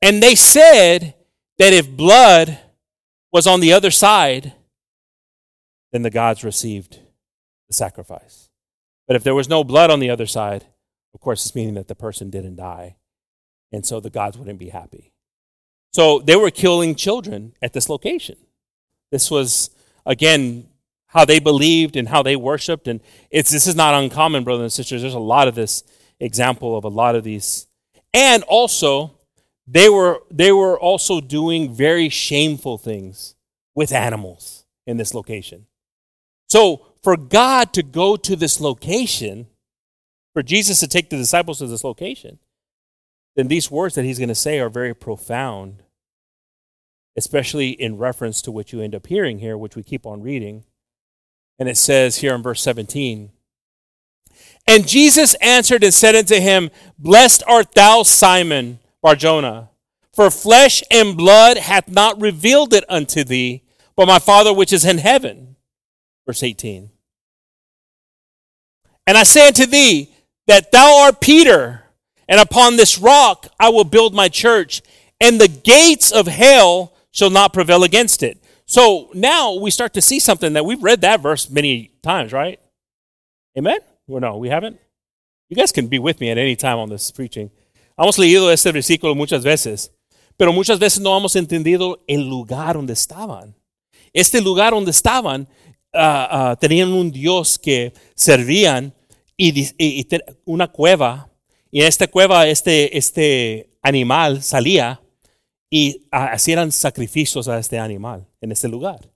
[0.00, 1.14] And they said
[1.58, 2.58] that if blood
[3.30, 4.54] was on the other side,
[5.92, 7.00] then the gods received
[7.68, 8.48] the sacrifice.
[9.06, 10.64] But if there was no blood on the other side,
[11.14, 12.96] of course, it's meaning that the person didn't die.
[13.70, 15.12] And so the gods wouldn't be happy.
[15.92, 18.36] So they were killing children at this location.
[19.10, 19.70] This was,
[20.06, 20.67] again,
[21.08, 22.86] how they believed and how they worshiped.
[22.86, 25.02] And it's, this is not uncommon, brothers and sisters.
[25.02, 25.82] There's a lot of this
[26.20, 27.66] example of a lot of these.
[28.14, 29.18] And also,
[29.66, 33.34] they were, they were also doing very shameful things
[33.74, 35.66] with animals in this location.
[36.48, 39.46] So for God to go to this location,
[40.32, 42.38] for Jesus to take the disciples to this location,
[43.36, 45.82] then these words that he's going to say are very profound,
[47.16, 50.64] especially in reference to what you end up hearing here, which we keep on reading.
[51.58, 53.30] And it says here in verse 17,
[54.66, 59.70] And Jesus answered and said unto him, Blessed art thou, Simon Barjona,
[60.12, 63.62] for flesh and blood hath not revealed it unto thee,
[63.96, 65.56] but my Father which is in heaven.
[66.26, 66.90] Verse 18.
[69.06, 70.12] And I say unto thee
[70.46, 71.84] that thou art Peter,
[72.28, 74.82] and upon this rock I will build my church,
[75.20, 78.38] and the gates of hell shall not prevail against it.
[78.68, 82.60] So now we start to see something that we've read that verse many times, right?
[83.56, 83.78] Amen?
[84.06, 84.78] Well, no, we haven't.
[85.48, 87.50] You guys can be with me at any time on this preaching.
[87.98, 89.90] Hemos leído este versículo muchas veces,
[90.36, 93.54] pero muchas veces no hemos entendido el lugar donde estaban.
[94.12, 95.48] Este lugar donde estaban
[95.94, 98.92] uh, uh, tenían un Dios que servían
[99.34, 100.08] y, y, y,
[100.44, 101.30] una cueva.
[101.70, 105.00] Y en esta cueva este, este animal salía
[105.70, 109.10] y hacían sacrificios a este animal en este lugar.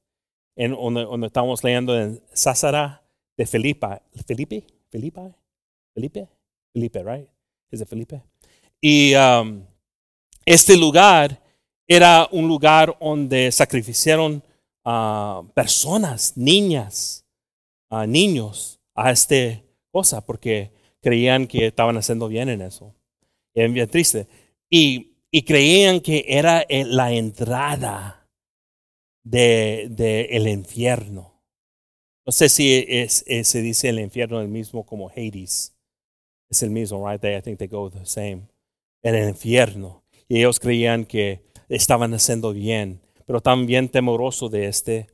[0.55, 3.03] En donde, donde estamos leyendo en Sásara
[3.37, 4.03] de Felipa.
[4.27, 4.67] ¿Felipe?
[4.91, 5.35] ¿Felipe?
[5.95, 6.29] ¿Felipe?
[6.73, 7.29] Felipe, right?
[7.71, 8.23] ¿Es de Felipe?
[8.81, 9.65] Y um,
[10.45, 11.41] este lugar
[11.87, 14.43] era un lugar donde sacrificaron
[14.85, 17.25] uh, personas, niñas,
[17.91, 22.95] uh, niños a esta cosa porque creían que estaban haciendo bien en eso.
[23.55, 24.27] Y es bien triste.
[24.71, 28.29] Y, y creían que era la entrada
[29.25, 31.33] del de, el infierno.
[32.25, 35.75] No sé si es, es, se dice el infierno el mismo como Hades.
[36.49, 37.25] Es el mismo, right?
[37.25, 38.43] I think they go the same.
[39.03, 40.05] El infierno.
[40.29, 45.07] Y ellos creían que estaban haciendo bien pero también temoroso de este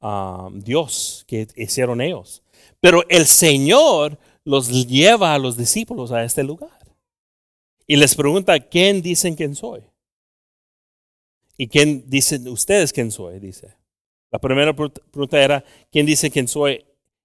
[0.00, 2.42] um, Dios que hicieron ellos.
[2.80, 6.79] Pero el Señor los lleva a los discípulos a este lugar.
[7.90, 9.82] Y les pregunta, ¿quién dicen quién soy?
[11.56, 13.40] ¿Y quién dicen ustedes quién soy?
[13.40, 13.74] Dice.
[14.30, 16.84] La primera pregunta era, ¿quién dice quién soy?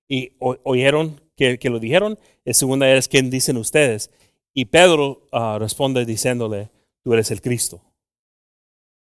[0.09, 2.17] Y oyeron que, lo dijeron.
[2.43, 4.09] La segunda es, ¿quién dicen ustedes?
[4.55, 6.71] Y Pedro uh, responde diciéndole,
[7.03, 7.83] tú eres el Cristo.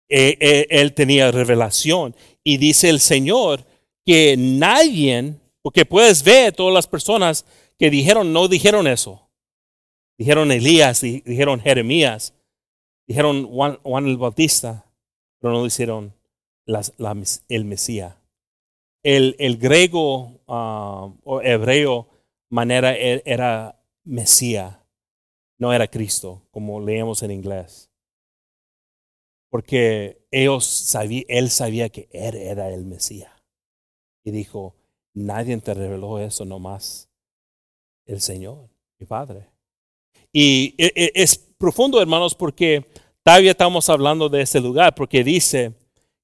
[0.09, 2.15] Eh, eh, él tenía revelación.
[2.43, 3.63] Y dice el Señor
[4.03, 7.45] que nadie, porque puedes ver todas las personas
[7.77, 9.27] que dijeron, no dijeron eso.
[10.17, 12.33] Dijeron Elías, dijeron Jeremías,
[13.07, 14.85] dijeron Juan, el Bautista,
[15.39, 16.13] pero no dijeron
[16.67, 18.15] el Mesías.
[19.03, 22.07] El, el griego ah, o hebreo
[22.49, 24.77] manera e, era Mesías,
[25.57, 27.91] no era Cristo, como leemos en inglés
[29.51, 33.33] porque ellos sabía, él sabía que él era el Mesías.
[34.23, 34.75] Y dijo,
[35.13, 37.09] Nadie te reveló eso nomás.
[38.05, 39.50] El Señor, mi Padre.
[40.33, 42.85] Y e, e, es profundo, hermanos, porque
[43.23, 45.73] todavía estamos hablando de ese lugar, porque dice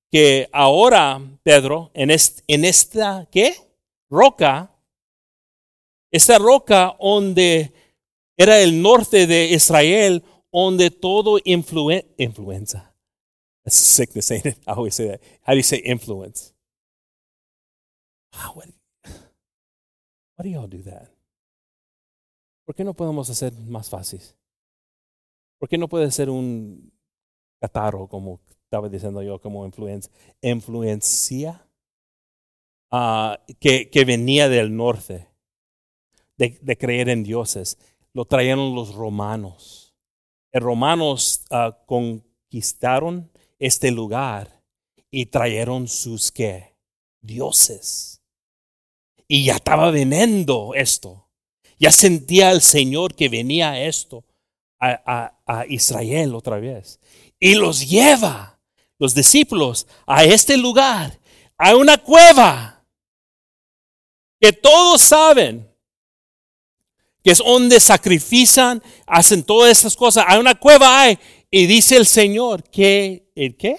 [0.10, 3.56] que ahora, Pedro, en, en esta, ¿qué?
[4.10, 4.72] Roca,
[6.12, 7.74] esta roca donde
[8.38, 12.94] era el norte de Israel, donde todo influen, influenza.
[13.64, 14.58] That's sickness, ain't it?
[14.66, 15.22] I always say that.
[15.42, 16.54] How do you say influence?
[18.54, 18.70] what,
[20.36, 21.10] why do y'all do that?
[22.68, 24.20] ¿Por qué no podemos hacer más fácil?
[25.58, 26.92] ¿Por qué no puede ser un
[27.62, 29.66] catarro, como estaba diciendo yo, como
[30.42, 31.66] influencia,
[32.92, 35.30] uh, que, venía del norte,
[36.36, 37.78] de, creer en dioses?
[38.12, 39.96] Lo trajeron los romanos.
[40.52, 44.62] Los romanos uh, conquistaron este lugar
[45.10, 46.76] y trajeron sus ¿qué?
[47.22, 48.22] dioses.
[49.26, 51.27] Y ya estaba viniendo esto.
[51.80, 54.24] Ya sentía el Señor que venía esto
[54.80, 55.34] a,
[55.70, 57.00] Israel otra vez.
[57.40, 58.60] Y los lleva,
[58.98, 61.20] los discípulos, a este lugar,
[61.58, 62.86] a una cueva
[64.40, 65.68] que todos saben
[67.24, 70.24] que es donde sacrifican, hacen todas estas cosas.
[70.28, 71.20] Hay una cueva hay.
[71.52, 73.78] Y dice el Señor que, ¿el qué?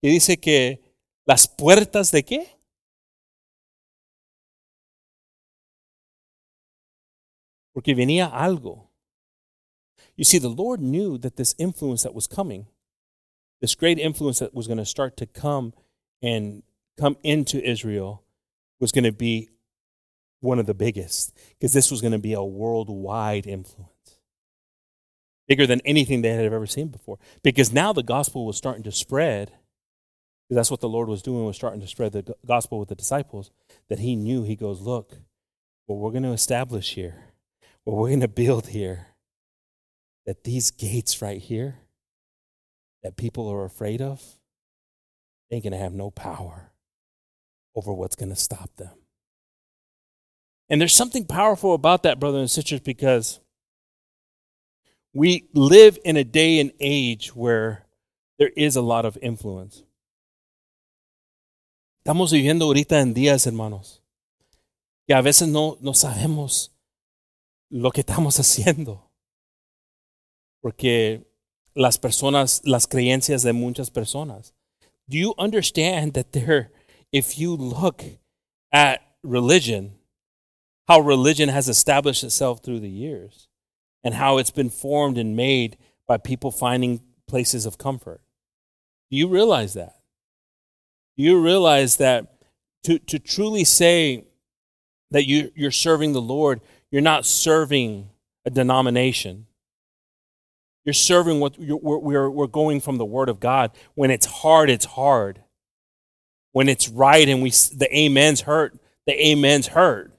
[0.00, 0.80] Y dice que
[1.26, 2.53] las puertas de qué?
[7.74, 8.88] Porque venía algo.
[10.16, 12.66] You see, the Lord knew that this influence that was coming,
[13.60, 15.74] this great influence that was going to start to come
[16.22, 16.62] and
[16.98, 18.22] come into Israel,
[18.78, 19.48] was going to be
[20.40, 23.90] one of the biggest, because this was going to be a worldwide influence.
[25.48, 27.18] Bigger than anything they had ever seen before.
[27.42, 29.52] Because now the gospel was starting to spread.
[30.48, 33.50] That's what the Lord was doing, was starting to spread the gospel with the disciples.
[33.88, 35.18] That he knew, he goes, Look,
[35.86, 37.33] what we're going to establish here
[37.84, 39.08] what we're going to build here
[40.26, 41.76] that these gates right here
[43.02, 44.22] that people are afraid of,
[45.50, 46.72] ain't going to have no power
[47.76, 48.90] over what's going to stop them.
[50.70, 53.40] And there's something powerful about that, brothers and sisters, because
[55.12, 57.84] we live in a day and age where
[58.38, 59.82] there is a lot of influence.
[62.04, 64.00] Estamos viviendo ahorita en días, hermanos,
[65.06, 66.70] que a veces no, no sabemos
[67.70, 69.10] lo que estamos haciendo.
[70.62, 71.26] Porque
[71.74, 74.52] las personas, las creencias de muchas personas.
[75.08, 76.70] Do you understand that there,
[77.12, 78.02] if you look
[78.72, 79.96] at religion,
[80.88, 83.48] how religion has established itself through the years,
[84.02, 88.22] and how it's been formed and made by people finding places of comfort?
[89.10, 89.96] Do you realize that?
[91.16, 92.34] Do you realize that
[92.84, 94.24] to, to truly say
[95.10, 96.60] that you, you're serving the Lord,
[96.94, 98.08] you're not serving
[98.44, 99.46] a denomination.
[100.84, 103.72] You're serving what we're, we're going from the Word of God.
[103.96, 105.42] When it's hard, it's hard.
[106.52, 108.78] When it's right and we the amens hurt,
[109.08, 110.12] the amens hurt.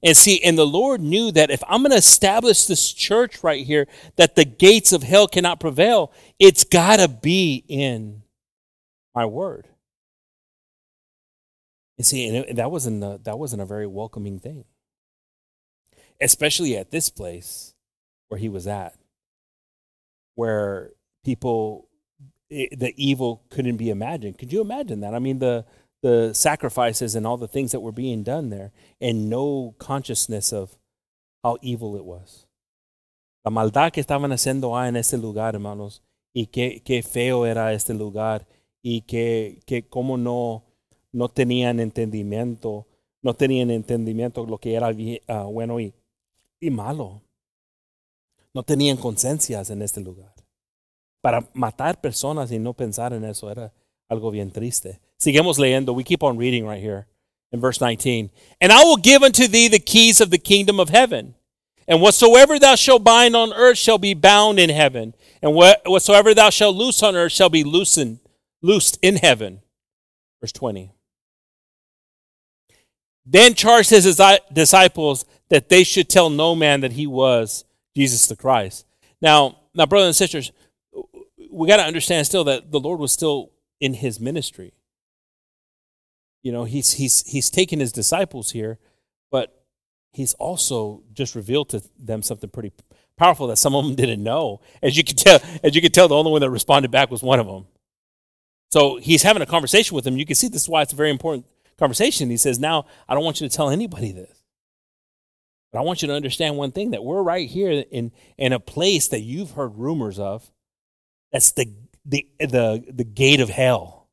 [0.00, 3.66] And see, and the Lord knew that if I'm going to establish this church right
[3.66, 8.22] here, that the gates of hell cannot prevail, it's got to be in
[9.12, 9.66] my word.
[11.98, 14.66] And see, and that wasn't a, that wasn't a very welcoming thing
[16.24, 17.74] especially at this place
[18.28, 18.94] where he was at,
[20.34, 20.90] where
[21.22, 21.88] people,
[22.48, 24.38] the evil couldn't be imagined.
[24.38, 25.14] Could you imagine that?
[25.14, 25.66] I mean, the,
[26.02, 30.76] the sacrifices and all the things that were being done there, and no consciousness of
[31.42, 32.46] how evil it was.
[33.44, 36.00] La maldad que estaban haciendo en ese lugar, hermanos,
[36.34, 38.46] y qué, qué feo era este lugar,
[38.82, 40.64] y que, que cómo no,
[41.12, 42.86] no tenían entendimiento,
[43.20, 45.92] no tenían entendimiento lo que era uh, bueno y,
[46.64, 47.22] y malo.
[48.54, 50.34] No tenían conciencias en este lugar.
[51.20, 53.72] Para matar personas y no pensar en eso era
[54.08, 55.00] algo bien triste.
[55.16, 55.92] Seguimos leyendo.
[55.92, 57.06] We keep on reading right here
[57.52, 58.30] in verse 19.
[58.60, 61.34] And I will give unto thee the keys of the kingdom of heaven.
[61.86, 65.14] And whatsoever thou shalt bind on earth shall be bound in heaven.
[65.42, 68.20] And whatsoever thou shalt loose on earth shall be loosened,
[68.62, 69.60] loosed in heaven.
[70.40, 70.92] Verse 20.
[73.26, 74.20] Then charged his
[74.52, 77.64] disciples that they should tell no man that he was
[77.96, 78.86] Jesus the Christ.
[79.20, 80.52] Now, now, brothers and sisters,
[81.50, 83.50] we got to understand still that the Lord was still
[83.80, 84.72] in his ministry.
[86.42, 88.78] You know, he's he's he's taken his disciples here,
[89.30, 89.64] but
[90.12, 92.72] he's also just revealed to them something pretty
[93.16, 94.60] powerful that some of them didn't know.
[94.82, 97.22] As you can tell, as you can tell, the only one that responded back was
[97.22, 97.66] one of them.
[98.70, 100.18] So he's having a conversation with them.
[100.18, 101.46] You can see this is why it's very important
[101.78, 102.30] conversation.
[102.30, 104.44] He says, Now, I don't want you to tell anybody this.
[105.72, 108.60] But I want you to understand one thing that we're right here in, in a
[108.60, 110.48] place that you've heard rumors of.
[111.32, 111.72] That's the,
[112.06, 114.08] the, the, the gate of hell.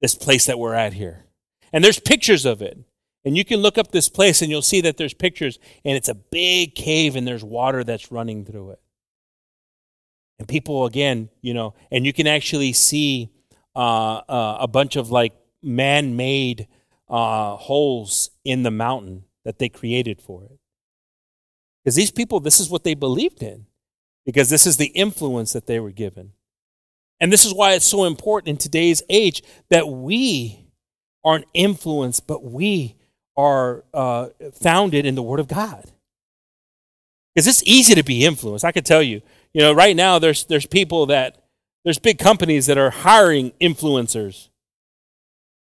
[0.00, 1.24] This place that we're at here.
[1.72, 2.78] And there's pictures of it.
[3.24, 6.08] And you can look up this place and you'll see that there's pictures, and it's
[6.08, 8.80] a big cave and there's water that's running through it.
[10.38, 13.30] And people, again, you know, and you can actually see
[13.76, 16.66] uh, uh, a bunch of like man made
[17.08, 20.58] uh, holes in the mountain that they created for it.
[21.82, 23.66] Because these people, this is what they believed in,
[24.24, 26.32] because this is the influence that they were given.
[27.20, 30.66] And this is why it's so important in today's age that we
[31.24, 32.96] aren't influenced, but we
[33.36, 35.90] are uh, founded in the Word of God.
[37.34, 38.64] Because it's easy to be influenced.
[38.64, 41.42] I can tell you, you know, right now there's there's people that
[41.84, 44.49] there's big companies that are hiring influencers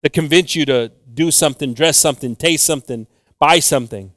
[0.03, 3.07] to convince you to do something, dress something, taste something,
[3.39, 4.13] buy something.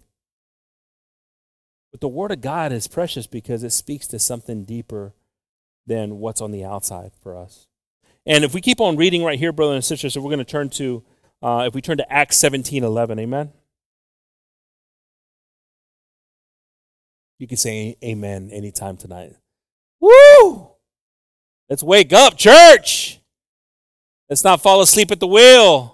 [1.91, 5.13] But the Word of God is precious because it speaks to something deeper
[5.85, 7.67] than what's on the outside for us.
[8.25, 10.45] And if we keep on reading right here, brothers and sisters, so we're going to
[10.45, 11.03] turn to,
[11.41, 13.51] uh, if we turn to Acts 17 11, amen?
[17.37, 19.35] You can say amen anytime tonight.
[19.99, 20.69] Woo!
[21.69, 23.19] Let's wake up, church!
[24.29, 25.93] Let's not fall asleep at the wheel.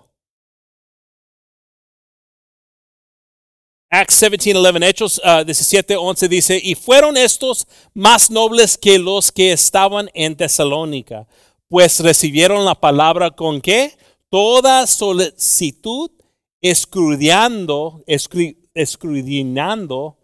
[3.91, 7.65] Acts 17, 11, Hechos uh, 17, 11 dice, y fueron estos
[7.95, 11.27] más nobles que los que estaban en Tesalónica,
[11.67, 13.97] pues recibieron la palabra con qué?
[14.29, 16.11] Toda solicitud,
[16.61, 18.03] escudriñando,
[18.75, 20.17] escudriñando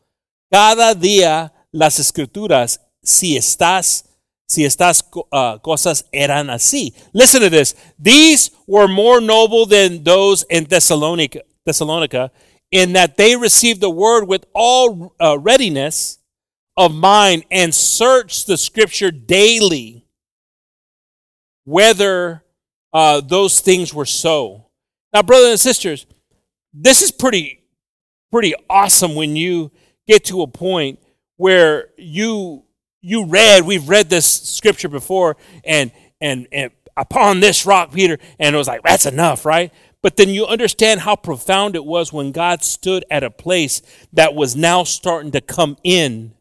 [0.51, 4.05] cada día las escrituras, si estás
[4.47, 6.93] si estas uh, cosas eran así.
[7.13, 7.75] Listen to this.
[7.97, 12.31] These were more noble than those in Thessalonica, Thessalonica
[12.75, 16.19] in that they received the word with all uh, readiness
[16.75, 20.05] of mind and searched the scripture daily
[21.63, 22.43] whether
[22.91, 24.65] uh, those things were so.
[25.13, 26.05] Now, brothers and sisters,
[26.73, 27.63] this is pretty,
[28.29, 29.71] pretty awesome when you
[30.05, 30.99] get to a point
[31.37, 32.64] where you
[33.05, 38.55] you read we've read this scripture before and and and upon this rock peter and
[38.55, 39.71] it was like that's enough right
[40.05, 43.81] but then you understand how profound it was when God stood at a place
[44.13, 46.35] that was now starting to come in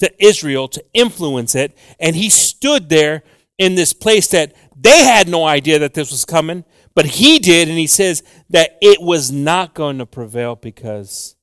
[0.00, 1.78] to Israel to influence it.
[2.00, 3.22] And he stood there
[3.56, 7.68] in this place that they had no idea that this was coming, but he did.
[7.68, 11.36] And he says that it was not going to prevail because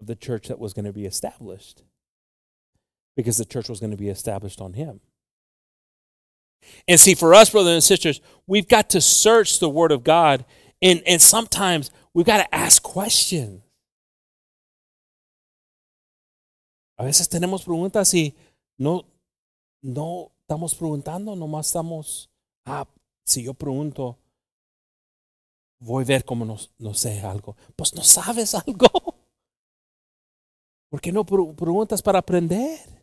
[0.00, 1.82] of the church that was going to be established,
[3.16, 5.00] because the church was going to be established on him.
[6.86, 10.44] And see, for us, brothers and sisters, we've got to search the Word of God,
[10.80, 13.62] and, and sometimes we've got to ask questions.
[16.98, 18.34] A veces tenemos preguntas y
[18.78, 19.04] no,
[19.82, 22.28] no estamos preguntando, nomás estamos,
[22.64, 22.86] ah,
[23.24, 24.18] si yo pregunto,
[25.80, 27.56] voy a ver cómo no, no sé algo.
[27.74, 28.88] Pues no sabes algo.
[30.90, 33.01] ¿Por qué no preguntas para aprender?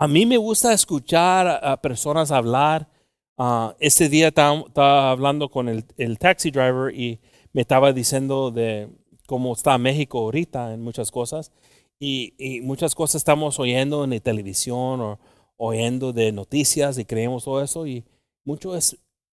[0.00, 2.88] A mí me gusta escuchar a, personas hablar.
[3.36, 7.20] Uh, este día estaba, hablando con el, taxi driver y
[7.52, 8.88] me estaba diciendo de
[9.26, 11.50] cómo está México ahorita en muchas cosas.
[11.98, 15.18] Y, muchas cosas estamos oyendo en la televisión o
[15.56, 17.84] oyendo de noticias y creemos todo eso.
[17.84, 18.04] Y
[18.44, 18.78] mucho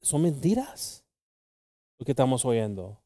[0.02, 1.06] son mentiras
[2.00, 3.00] lo que estamos oyendo.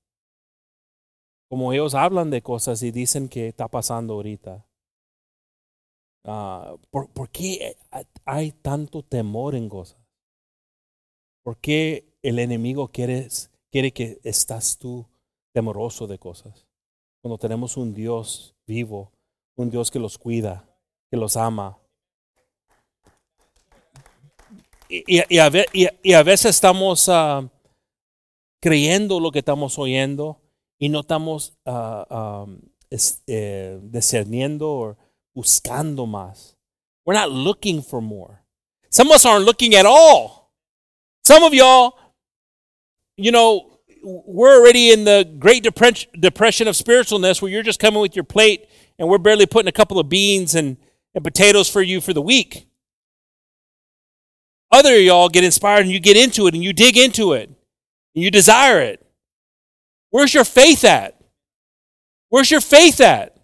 [1.49, 4.65] Como ellos hablan de cosas y dicen que está pasando ahorita.
[6.23, 7.77] Uh, ¿por, ¿por, qué
[8.25, 9.97] hay tanto temor en cosas?
[11.43, 13.27] ¿Por qué el enemigo quiere,
[13.71, 15.05] quiere que estás tú
[15.53, 16.67] temoroso de cosas?
[17.21, 19.11] Cuando tenemos un Dios vivo,
[19.55, 20.69] un Dios que los cuida,
[21.09, 21.77] que los ama.
[24.89, 27.47] Y, y, a, veces estamos uh,
[28.59, 30.41] creyendo lo que estamos oyendo
[30.79, 31.57] y no estamos
[32.89, 34.97] es, eh, discerniendo
[35.39, 36.55] buscando más.
[37.05, 38.43] We're not looking for more.
[38.89, 40.51] Some of us aren't looking at all.
[41.23, 41.97] Some of y'all,
[43.17, 48.15] you know, we're already in the great depression of spiritualness where you're just coming with
[48.15, 48.67] your plate
[48.97, 50.77] and we're barely putting a couple of beans and,
[51.15, 52.67] and potatoes for you for the week.
[54.71, 57.49] Other y'all get inspired and you get into it and you dig into it
[58.15, 59.05] and you desire it.
[60.11, 61.19] Where's your faith at?
[62.29, 63.38] Where's your faith at?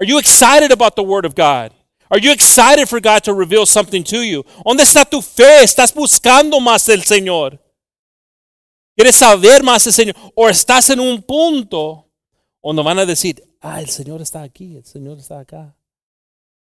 [0.00, 1.72] Are you excited about the Word of God?
[2.10, 4.44] Are you excited for God to reveal something to you?
[4.64, 5.62] ¿Dónde está tu fe?
[5.62, 7.58] ¿Estás buscando más del Señor?
[8.96, 10.16] ¿Quieres saber más del Señor?
[10.34, 12.08] ¿O estás en un punto
[12.62, 15.76] donde van a decir, ah, el Señor está aquí, el Señor está acá?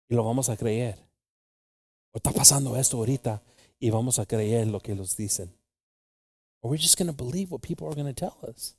[0.10, 0.98] Y lo vamos a creer.
[2.12, 3.42] O está pasando esto ahorita
[3.80, 5.54] y vamos a creer lo que los dicen.
[6.62, 8.76] Or we're just going to believe what people are going to tell us.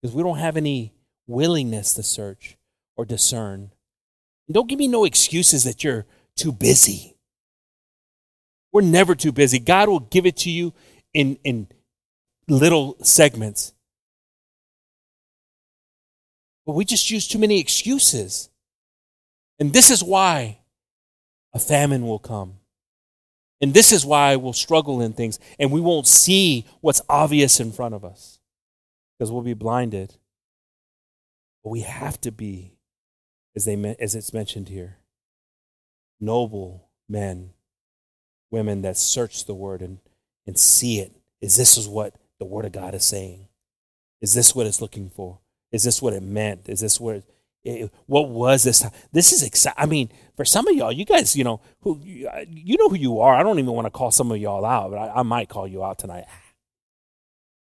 [0.00, 0.92] Because we don't have any
[1.28, 2.56] willingness to search
[2.96, 3.70] or discern.
[4.48, 7.16] And don't give me no excuses that you're too busy.
[8.72, 9.58] We're never too busy.
[9.58, 10.72] God will give it to you
[11.14, 11.68] in, in
[12.48, 13.72] little segments.
[16.66, 18.50] But we just use too many excuses.
[19.58, 20.58] And this is why
[21.54, 22.58] a famine will come.
[23.60, 27.72] And this is why we'll struggle in things and we won't see what's obvious in
[27.72, 28.38] front of us
[29.18, 30.14] because we'll be blinded.
[31.64, 32.75] But we have to be,
[33.56, 34.98] as, they, as it's mentioned here,
[36.20, 37.50] noble men,
[38.50, 39.98] women that search the word and,
[40.46, 41.12] and see it.
[41.40, 43.48] Is this is what the word of God is saying?
[44.20, 45.40] Is this what it's looking for?
[45.72, 46.68] Is this what it meant?
[46.68, 47.22] Is this what
[47.64, 48.84] it, what was this?
[49.12, 49.82] This is exciting.
[49.82, 53.20] I mean, for some of y'all, you guys, you know who you know who you
[53.20, 53.34] are.
[53.34, 55.66] I don't even want to call some of y'all out, but I, I might call
[55.66, 56.24] you out tonight.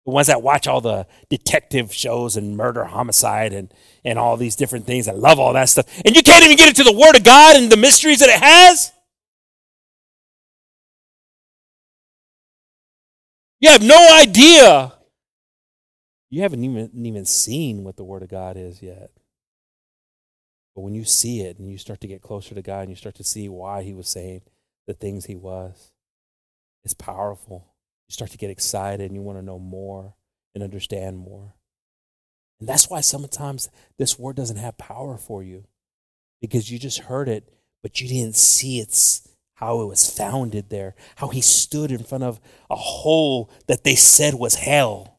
[0.08, 3.70] The ones that watch all the detective shows and murder, homicide, and
[4.06, 5.06] and all these different things.
[5.06, 7.56] I love all that stuff, and you can't even get into the Word of God
[7.56, 8.90] and the mysteries that it has.
[13.60, 14.94] You have no idea.
[16.30, 19.10] You haven't even, even seen what the Word of God is yet.
[20.74, 22.96] But when you see it and you start to get closer to God and you
[22.96, 24.40] start to see why He was saying
[24.86, 25.92] the things He was,
[26.82, 27.74] it's powerful.
[28.08, 30.14] You start to get excited and you want to know more
[30.54, 31.54] and understand more.
[32.60, 35.64] And that's why sometimes this word doesn't have power for you
[36.40, 37.52] because you just heard it,
[37.82, 42.22] but you didn't see its how it was founded there, how he stood in front
[42.22, 42.40] of
[42.70, 45.18] a hole that they said was hell.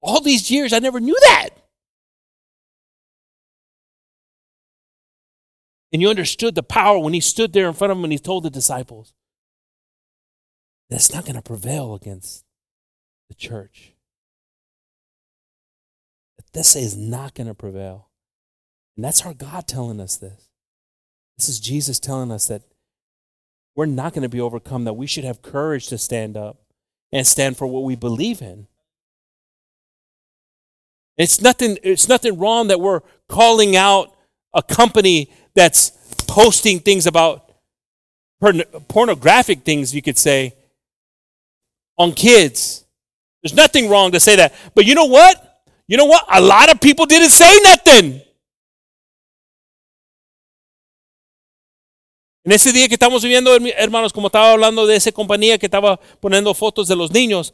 [0.00, 1.50] All these years, I never knew that.
[5.92, 8.18] And you understood the power when he stood there in front of them and he
[8.18, 9.14] told the disciples
[10.90, 12.44] that's not going to prevail against
[13.28, 13.92] the church.
[16.52, 18.08] This is not going to prevail.
[18.96, 20.50] And that's our God telling us this.
[21.36, 22.62] This is Jesus telling us that
[23.76, 26.58] we're not going to be overcome, that we should have courage to stand up
[27.12, 28.66] and stand for what we believe in.
[31.16, 34.16] It's nothing, it's nothing wrong that we're calling out
[34.52, 35.90] a company that's
[36.28, 37.42] posting things about
[38.40, 40.54] porn- pornographic things, you could say,
[41.96, 42.84] on kids.
[43.42, 44.54] There's nothing wrong to say that.
[44.74, 45.62] But you know what?
[45.88, 46.24] You know what?
[46.30, 48.22] A lot of people didn't say nothing.
[52.44, 55.98] En ese día que estamos viviendo, hermanos, como estaba hablando de esa compañía que estaba
[56.20, 57.52] poniendo fotos de los niños,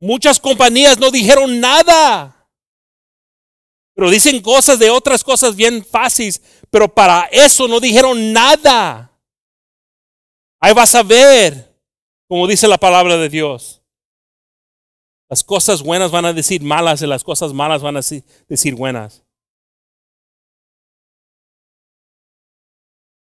[0.00, 2.48] muchas compañías no dijeron nada.
[3.94, 6.40] Pero dicen cosas de otras cosas bien fáciles,
[6.72, 9.12] pero para eso no dijeron nada.
[10.58, 11.76] Ahí vas a ver,
[12.26, 13.82] como dice la palabra de Dios.
[15.28, 18.00] Las cosas buenas van a decir malas y las cosas malas van a
[18.48, 19.22] decir buenas.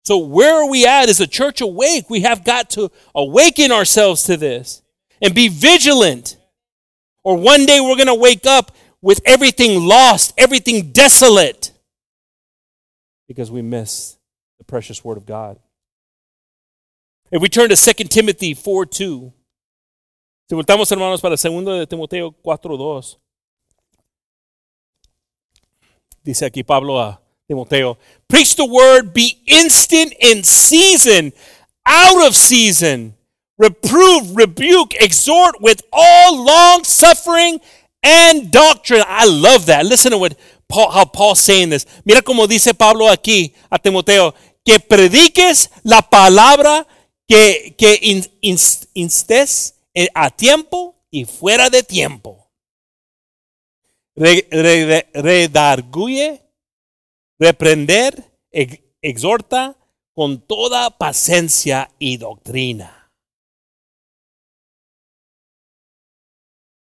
[0.03, 1.07] So where are we at?
[1.07, 2.09] Is the church awake?
[2.09, 4.81] We have got to awaken ourselves to this
[5.21, 6.37] and be vigilant.
[7.23, 11.71] Or one day we're going to wake up with everything lost, everything desolate,
[13.27, 14.17] because we miss
[14.57, 15.59] the precious word of God.
[17.31, 19.33] If we turn to 2 Timothy 4 2,
[20.49, 23.17] si voltamos hermanos para segundo de Timoteo 4 2,
[26.23, 27.19] dice aquí Pablo a
[27.49, 27.97] Timoteo,
[28.29, 31.33] preach the word, be instant in season,
[31.85, 33.15] out of season,
[33.57, 37.59] reprove, rebuke, exhort with all long suffering
[38.03, 39.03] and doctrine.
[39.05, 39.85] I love that.
[39.85, 40.37] Listen to what
[40.67, 41.87] Paul, how Paul's saying this.
[42.03, 44.33] Mira como dice Pablo aquí a Timoteo,
[44.65, 46.85] que prediques la palabra,
[47.27, 47.99] que, que
[48.93, 49.75] instes
[50.13, 52.51] a tiempo y fuera de tiempo.
[55.13, 56.41] Redarguye,
[57.39, 58.23] reprender,
[59.01, 59.77] exhorta
[60.13, 63.11] con toda paciencia y doctrina.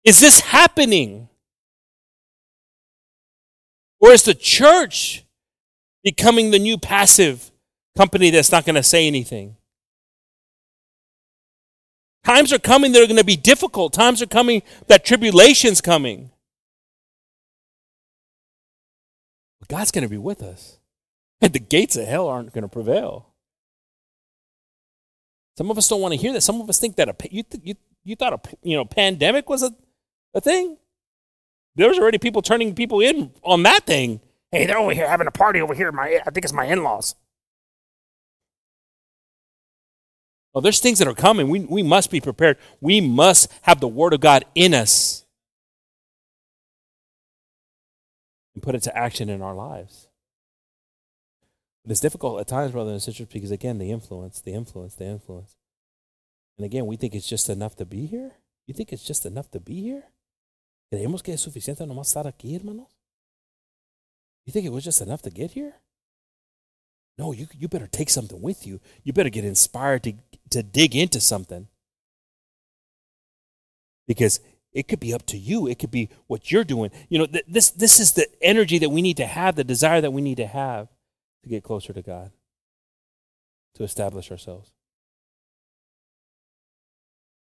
[0.03, 1.29] Is this happening?
[4.01, 5.25] Or is the church
[6.05, 7.51] becoming the new passive
[7.97, 9.57] company that's not going to say anything?
[12.25, 13.93] Times are coming that are going to be difficult.
[13.93, 16.31] Times are coming that tribulation's coming.
[19.61, 20.79] But God's going to be with us.
[21.41, 23.29] And the gates of hell aren't going to prevail.
[25.57, 26.43] Some of us don't want to hear that.
[26.43, 27.75] Some of us think that a you you
[28.05, 29.75] you thought a you know pandemic was a,
[30.35, 30.77] a thing.
[31.79, 34.21] There's already people turning people in on that thing.
[34.51, 35.93] Hey, they're over here having a party over here.
[35.93, 37.15] My I think it's my in-laws.
[40.53, 41.49] Well, there's things that are coming.
[41.49, 42.57] We, we must be prepared.
[42.81, 45.25] We must have the Word of God in us
[48.55, 50.09] and put it to action in our lives.
[51.85, 55.05] But it's difficult at times, brothers and sisters, because again, the influence, the influence, the
[55.05, 55.55] influence.
[56.57, 58.33] And again, we think it's just enough to be here.
[58.67, 60.07] You think it's just enough to be here?
[60.91, 62.89] ¿Creemos que es suficiente nomás estar aquí, hermanos?
[64.47, 65.75] You think it was just enough to get here?
[67.19, 68.81] No, you, you better take something with you.
[69.03, 70.15] You better get inspired to,
[70.51, 71.69] to dig into something.
[74.07, 74.41] Because
[74.73, 75.67] it could be up to you.
[75.67, 76.91] It could be what you're doing.
[77.09, 80.01] You know, th- this, this is the energy that we need to have, the desire
[80.01, 80.89] that we need to have
[81.43, 82.31] to get closer to God,
[83.75, 84.71] to establish ourselves.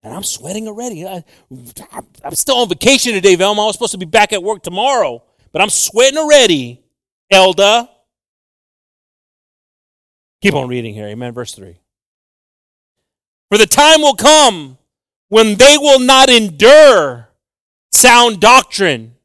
[0.04, 1.06] And I'm sweating already.
[1.06, 1.24] I,
[2.24, 3.62] am still on vacation today, Velma.
[3.62, 6.82] I was supposed to be back at work tomorrow, but I'm sweating already,
[7.30, 7.90] Elda.
[10.42, 11.08] Keep on reading here.
[11.08, 11.34] Amen.
[11.34, 11.78] Verse 3.
[13.50, 14.78] For the time will come
[15.30, 17.30] when they will not endure
[17.92, 19.16] sound doctrine,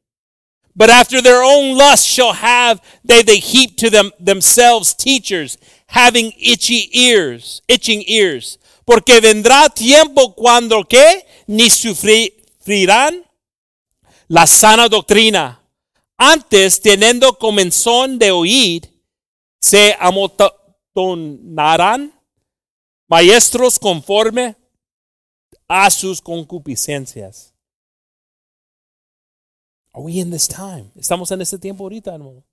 [0.74, 5.56] but after their own lust shall have they they heap to them themselves teachers
[5.86, 8.58] having itchy ears, itching ears.
[8.86, 13.24] Porque vendrá tiempo cuando que ni sufrirán
[14.28, 15.60] la sana doctrina.
[16.16, 18.88] Antes, teniendo comenzón de oír,
[19.60, 20.54] se amota,
[20.94, 22.12] tornarán
[23.08, 24.56] maestros conforme
[25.66, 27.52] a sus concupiscencias.
[29.92, 30.92] Are we in this time?
[30.94, 32.44] Estamos en este tiempo ahorita, hermano.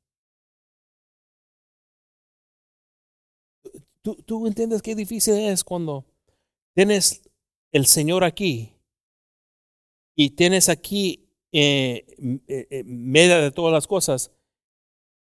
[4.01, 6.05] ¿Tú, tú entiendes qué difícil es cuando
[6.73, 7.21] tienes
[7.71, 8.73] el Señor aquí
[10.15, 12.05] y tienes aquí, eh,
[12.47, 14.31] eh, eh, media de todas las cosas,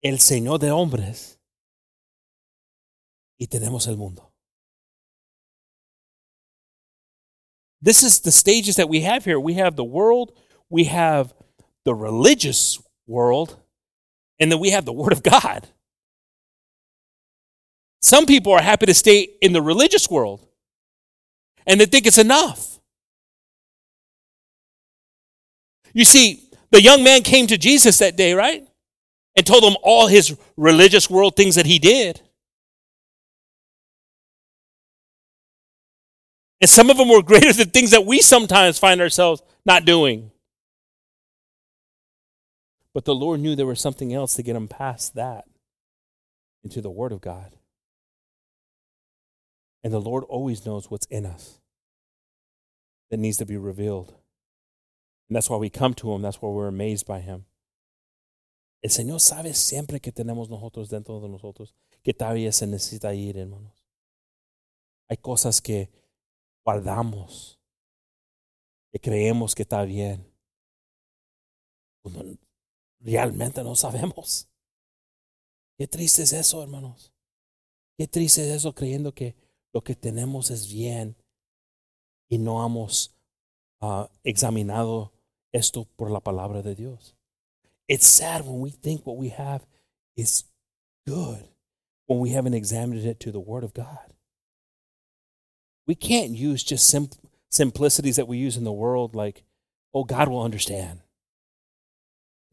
[0.03, 1.41] el Señor de hombres
[3.39, 4.33] y tenemos el mundo.
[7.81, 9.39] This is the stages that we have here.
[9.39, 10.33] We have the world,
[10.69, 11.33] we have
[11.85, 13.57] the religious world,
[14.41, 15.69] and then we have the Word of God.
[18.01, 20.48] Some people are happy to stay in the religious world
[21.69, 22.81] and they think it's enough.
[25.93, 28.67] You see, the young man came to Jesus that day, right?
[29.37, 32.23] And told him all his religious world things that he did.
[36.61, 40.31] And some of them were greater than things that we sometimes find ourselves not doing.
[42.95, 45.45] But the Lord knew there was something else to get him past that
[46.65, 47.58] into the Word of God.
[49.83, 51.61] And the Lord always knows what's in us
[53.11, 54.15] that needs to be revealed.
[55.29, 56.23] And that's why we come to Him.
[56.23, 57.45] That's why we're amazed by Him.
[58.83, 63.37] El Señor sabe siempre que tenemos nosotros dentro de nosotros que todavía se necesita ir,
[63.37, 63.85] hermanos.
[65.09, 65.91] Hay cosas que
[66.65, 67.59] guardamos,
[68.93, 70.33] que creemos que está bien,
[72.03, 72.39] cuando
[73.01, 74.49] realmente no sabemos.
[75.77, 77.13] Qué triste es eso, hermanos.
[77.97, 79.35] Qué triste es eso creyendo que
[79.73, 81.17] lo que tenemos es bien
[82.29, 83.17] y no hemos
[83.81, 85.13] uh, examinado
[85.53, 87.15] esto por la palabra de Dios.
[87.89, 89.67] It's sad when we think what we have
[90.17, 90.45] is
[91.07, 91.49] good
[92.09, 94.13] when we haven't examined it to the Word of God.
[95.87, 97.11] We can't use just sim-
[97.51, 99.45] simplicities that we use in the world like,
[99.95, 101.01] oh, God will understand.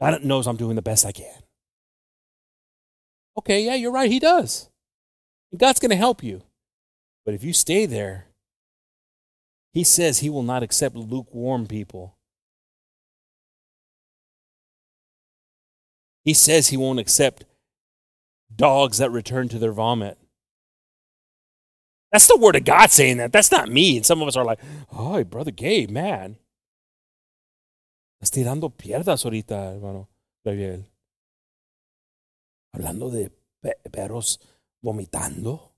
[0.00, 1.42] God knows I'm doing the best I can.
[3.38, 4.10] Okay, yeah, you're right.
[4.10, 4.70] He does.
[5.56, 6.42] God's going to help you.
[7.26, 8.28] But if you stay there,
[9.74, 12.16] He says He will not accept lukewarm people.
[16.24, 17.44] He says He won't accept
[18.54, 20.16] dogs that return to their vomit.
[22.12, 23.32] That's the word of God saying that.
[23.32, 23.98] That's not me.
[23.98, 24.60] And some of us are like,
[24.96, 26.38] ay, brother gay, man.
[28.22, 30.08] Estás tirando pierdas ahorita, hermano
[30.44, 30.84] Gabriel.
[32.74, 33.30] Hablando de
[33.90, 34.38] perros
[34.82, 35.72] vomitando,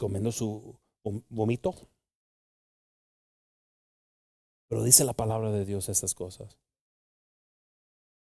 [0.00, 0.80] comiendo su
[1.28, 1.74] vómito.
[4.68, 6.56] Pero dice la palabra de Dios estas cosas.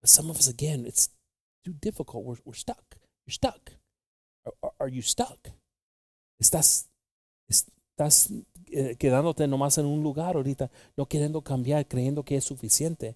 [0.02, 1.12] But some of us, again, it's
[1.64, 2.26] too difficult.
[2.26, 2.98] We're, we're stuck.
[3.26, 3.72] You're stuck.
[4.46, 5.50] Are, are, are you stuck?
[6.40, 6.90] Estás
[8.02, 8.32] Estás
[8.72, 13.16] eh, quedándote nomás en un lugar ahorita, no queriendo cambiar, creyendo que es suficiente.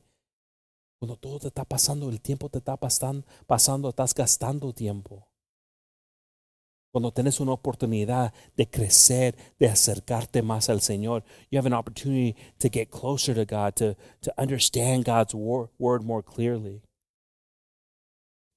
[0.99, 5.27] Cuando todo te está pasando, el tiempo te está pasando, pasando estás gastando tiempo.
[6.95, 12.37] Cuando tienes una oportunidad de crecer, de acercarte más al Señor, you have an opportunity
[12.57, 16.83] to get closer to God, to, to understand God's wor word more clearly,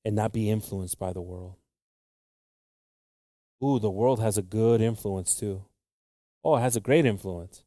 [0.04, 1.56] and not be influenced by the world.
[3.60, 5.64] Ooh, the world has a good influence too.
[6.44, 7.64] Oh, it has a great influence.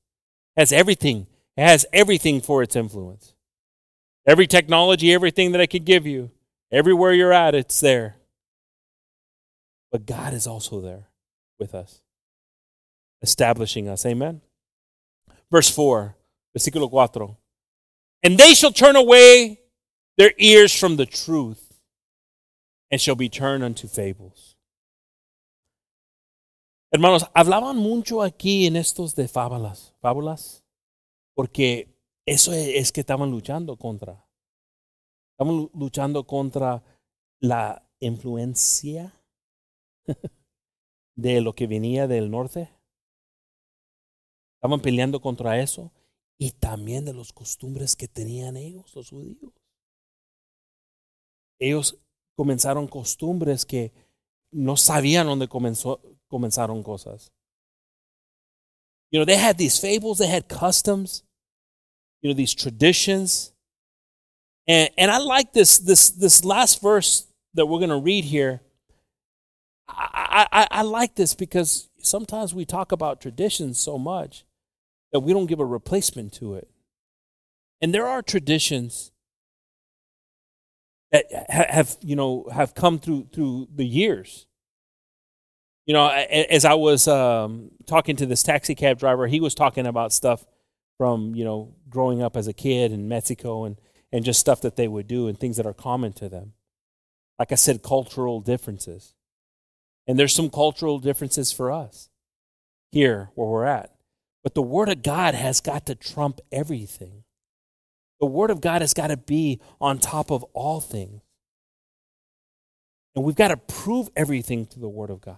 [0.56, 1.28] It has everything.
[1.58, 3.34] It has everything for its influence.
[4.26, 6.32] Every technology, everything that I could give you,
[6.72, 8.21] everywhere you're at, it's there.
[9.92, 11.10] But God is also there
[11.60, 12.02] with us,
[13.22, 14.06] establishing us.
[14.06, 14.42] Amen.
[15.52, 16.16] Verse 4,
[16.58, 17.38] versículo 4.
[18.24, 19.60] And they shall turn away
[20.18, 21.82] their ears from the truth
[22.90, 24.56] and shall be turned unto fables.
[26.94, 30.64] Hermanos, hablaban mucho aquí en estos de fábulas, fábulas,
[31.36, 31.88] porque
[32.26, 34.26] eso es que estaban luchando contra.
[35.34, 36.84] Estaban luchando contra
[37.42, 39.14] la influencia
[41.16, 42.70] de lo que venía del norte.
[44.56, 45.92] Estaban peleando contra eso
[46.38, 49.54] y también de los costumbres que tenían ellos, los judíos.
[51.60, 51.98] Ellos
[52.36, 53.92] comenzaron costumbres que
[54.52, 57.32] no sabían dónde comenzó, comenzaron cosas.
[59.12, 61.24] You know, they had these fables, they had customs,
[62.22, 63.54] you know, these traditions.
[64.68, 68.62] And, and I like this, this, this last verse that we're going to read here
[69.98, 74.46] I, I, I like this because sometimes we talk about traditions so much
[75.12, 76.70] that we don't give a replacement to it.
[77.82, 79.12] And there are traditions
[81.12, 84.46] that have you know have come through through the years.
[85.86, 89.88] You know, as I was um, talking to this taxi cab driver, he was talking
[89.88, 90.46] about stuff
[90.98, 93.78] from you know growing up as a kid in Mexico and
[94.12, 96.54] and just stuff that they would do and things that are common to them.
[97.40, 99.16] Like I said, cultural differences.
[100.08, 102.10] And there's some cultural differences for us
[102.92, 103.92] here where we're at.
[104.44, 107.24] But the Word of God has got to trump everything.
[108.20, 111.22] The Word of God has got to be on top of all things.
[113.16, 115.38] And we've got to prove everything to the Word of God.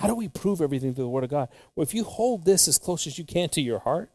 [0.00, 1.48] How do we prove everything to the Word of God?
[1.74, 4.10] Well, if you hold this as close as you can to your heart,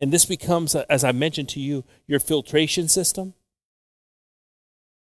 [0.00, 3.34] and this becomes, as I mentioned to you, your filtration system,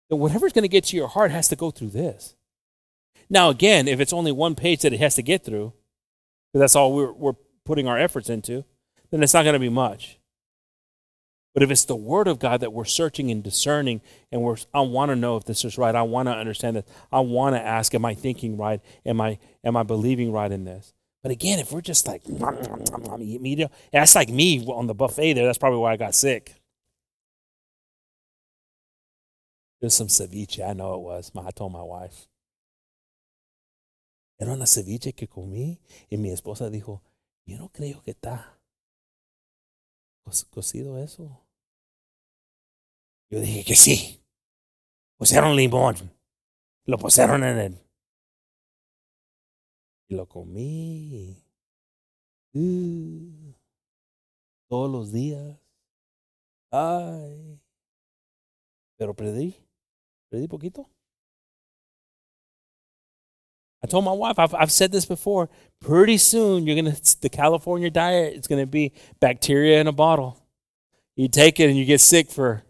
[0.08, 2.34] then whatever's going to get to your heart has to go through this.
[3.30, 5.72] Now, again, if it's only one page that it has to get through,
[6.52, 8.64] because that's all we're, we're putting our efforts into,
[9.10, 10.18] then it's not going to be much.
[11.54, 14.00] But if it's the Word of God that we're searching and discerning,
[14.30, 16.84] and we're, I want to know if this is right, I want to understand this,
[17.10, 18.80] I want to ask, am I thinking right?
[19.04, 20.94] Am I, am I believing right in this?
[21.22, 25.58] But again, if we're just like, media, that's like me on the buffet there, that's
[25.58, 26.54] probably why I got sick.
[29.80, 30.60] It was some ceviche.
[30.60, 31.30] I know it was.
[31.36, 32.28] I told my wife.
[34.40, 37.02] Era una ceviche que comí y mi esposa dijo,
[37.44, 38.60] yo no creo que está
[40.50, 41.44] cocido eso.
[43.30, 44.22] Yo dije que sí.
[45.16, 45.96] Pusieron limón.
[46.84, 47.88] Lo pusieron en el...
[50.08, 51.44] Y lo comí.
[52.54, 53.52] Uh,
[54.68, 55.58] todos los días.
[56.70, 57.60] Ay.
[58.96, 59.67] Pero perdí.
[60.32, 60.86] Really poquito?
[63.82, 65.48] I told my wife, I've, I've said this before.
[65.80, 70.42] Pretty soon, you're gonna the California diet is gonna be bacteria in a bottle.
[71.16, 72.62] You take it and you get sick for.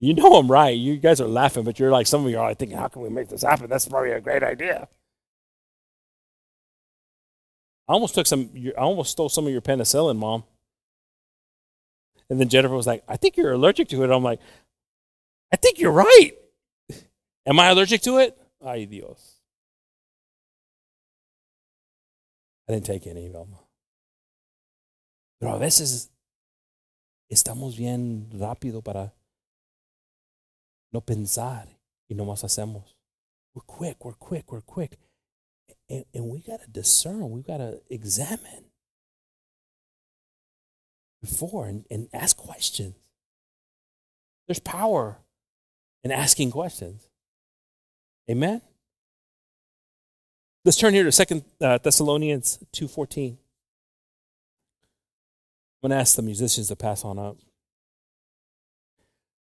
[0.00, 0.76] You know I'm right.
[0.76, 3.08] You guys are laughing, but you're like some of you are thinking, how can we
[3.08, 3.68] make this happen?
[3.68, 4.88] That's probably a great idea.
[7.88, 8.50] I almost took some.
[8.76, 10.44] I almost stole some of your penicillin, mom.
[12.30, 14.10] And then Jennifer was like, I think you're allergic to it.
[14.10, 14.40] I'm like,
[15.52, 16.32] I think you're right.
[17.46, 18.36] Am I allergic to it?
[18.64, 19.36] Ay, Dios.
[22.68, 23.56] I didn't take any of them.
[25.40, 26.10] Pero a veces
[27.30, 29.14] estamos bien rápido para
[30.92, 31.68] no pensar
[32.08, 32.96] y no más hacemos.
[33.54, 34.98] We're quick, we're quick, we're quick.
[35.88, 38.67] And, and we got to discern, we got to examine
[41.20, 42.94] before and, and ask questions.
[44.46, 45.18] There's power
[46.04, 47.08] in asking questions.
[48.30, 48.60] Amen.
[50.64, 53.38] Let's turn here to Second uh, Thessalonians two fourteen.
[55.80, 57.36] I'm going to ask the musicians to pass on up.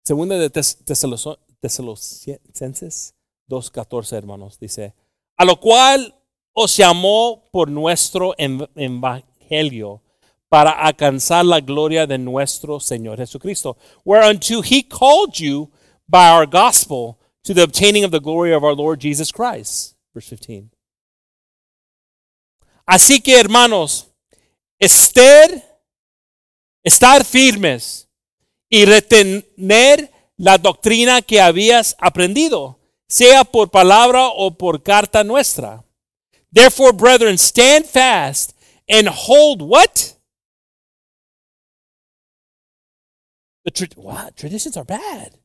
[0.05, 3.15] Segunda de Tesalonicenses
[3.49, 4.95] 2.14, hermanos, dice,
[5.37, 6.13] a lo cual
[6.55, 10.03] os llamó por nuestro evangelio evangelio
[10.49, 15.71] para alcanzar la gloria de nuestro Señor Jesucristo, whereunto he called you
[16.09, 19.97] by our gospel to the obtaining of the glory of our Lord Jesus Christ.
[20.15, 20.71] Verse 15.
[22.87, 24.09] Así que, hermanos,
[24.79, 25.51] estar,
[26.83, 28.09] estar firmes
[28.71, 35.85] y retener la doctrina que habías aprendido, sea por palabra o por carta nuestra.
[36.51, 38.55] Therefore, brethren, stand fast
[38.89, 40.18] and hold what?
[43.69, 44.35] The tra- what?
[44.35, 45.37] Traditions are bad.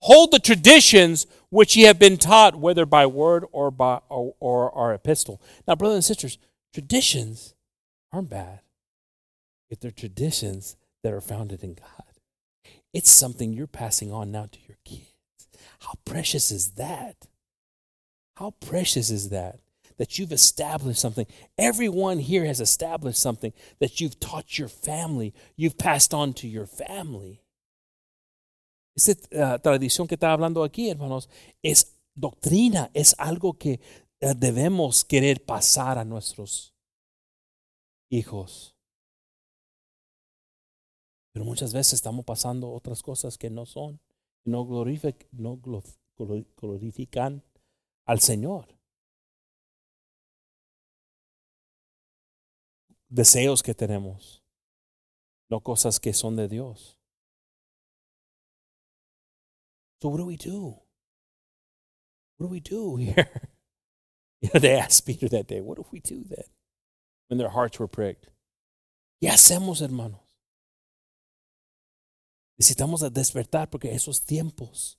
[0.00, 4.70] Hold the traditions which ye have been taught, whether by word or by or, or
[4.72, 5.40] our epistle.
[5.66, 6.36] Now, brothers and sisters,
[6.74, 7.54] traditions
[8.12, 8.60] aren't bad
[9.70, 12.04] if they're traditions that are founded in God.
[12.92, 15.48] It's something you're passing on now to your kids.
[15.80, 17.28] How precious is that?
[18.34, 19.60] How precious is that?
[19.98, 21.26] That you've established something.
[21.56, 26.66] Everyone here has established something that you've taught your family, you've passed on to your
[26.66, 27.40] family.
[28.94, 31.28] Esa uh, tradición que está hablando aquí, hermanos,
[31.62, 33.80] es doctrina, es algo que
[34.22, 36.74] uh, debemos querer pasar a nuestros
[38.10, 38.74] hijos.
[41.32, 44.00] Pero muchas veces estamos pasando otras cosas que no son,
[44.44, 45.60] no, glorific, no
[46.56, 47.42] glorifican
[48.06, 48.75] al Señor.
[53.08, 54.42] Deseos que tenemos,
[55.48, 56.98] no cosas que son de Dios.
[60.00, 60.78] So what do we do?
[62.36, 63.30] What do we do here?
[64.42, 66.44] You know, they asked Peter that day, what do we do then?
[67.28, 68.28] When their hearts were pricked.
[69.18, 70.20] ¿Qué hacemos, hermanos?
[72.58, 74.98] Necesitamos despertar porque esos tiempos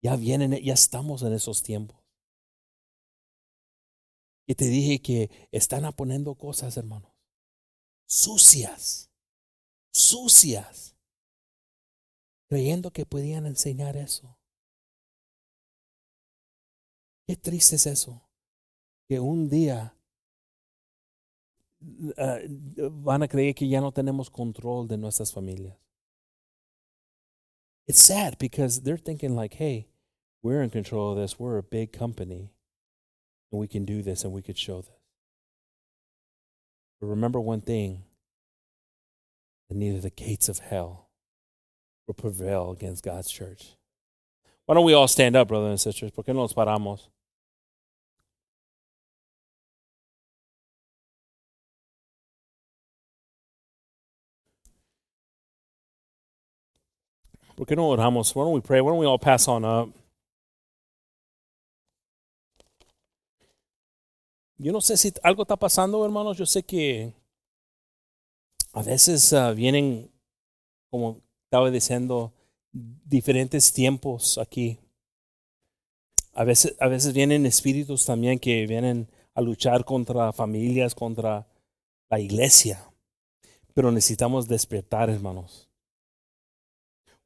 [0.00, 1.98] ya vienen, ya estamos en esos tiempos.
[4.46, 7.12] Y te dije que están poniendo cosas, hermanos,
[8.08, 9.10] sucias,
[9.92, 10.96] sucias,
[12.48, 14.36] creyendo que podían enseñar eso.
[17.26, 18.22] Qué triste es eso,
[19.06, 19.94] que un día
[21.82, 25.76] uh, van a creer que ya no tenemos control de nuestras familias.
[27.86, 29.88] It's sad because they're thinking like, hey,
[30.42, 31.38] we're in control of this.
[31.38, 32.52] We're a big company
[33.50, 34.97] and we can do this and we could show this.
[37.00, 38.02] But remember one thing
[39.68, 41.08] that neither the gates of hell
[42.06, 43.76] will prevail against God's church.
[44.66, 46.10] Why don't we all stand up, brothers and sisters?
[46.10, 47.08] ¿Por qué no nos paramos?
[57.56, 58.34] ¿Por qué no oramos?
[58.34, 58.80] Why don't we pray?
[58.80, 59.88] Why don't we all pass on up?
[64.58, 66.36] Yo no sé si algo está pasando, hermanos.
[66.36, 67.14] Yo sé que
[68.72, 70.10] a veces uh, vienen,
[70.90, 72.32] como estaba diciendo,
[72.72, 74.78] diferentes tiempos aquí.
[76.32, 81.46] A veces, a veces vienen espíritus también que vienen a luchar contra familias, contra
[82.10, 82.84] la iglesia.
[83.74, 85.67] Pero necesitamos despertar, hermanos.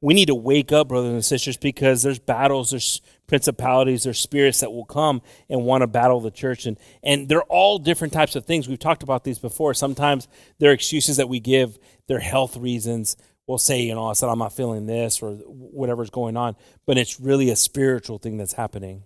[0.02, 4.58] We need to wake up, brothers and sisters, because there's battles, there's principalities, there's spirits
[4.58, 6.66] that will come and want to battle the church.
[6.66, 8.66] And, and they're all different types of things.
[8.66, 9.74] We've talked about these before.
[9.74, 10.26] Sometimes
[10.58, 11.78] they're excuses that we give,
[12.08, 13.16] they're health reasons.
[13.46, 16.98] We'll say, you know, I said, I'm not feeling this or whatever's going on, but
[16.98, 19.04] it's really a spiritual thing that's happening.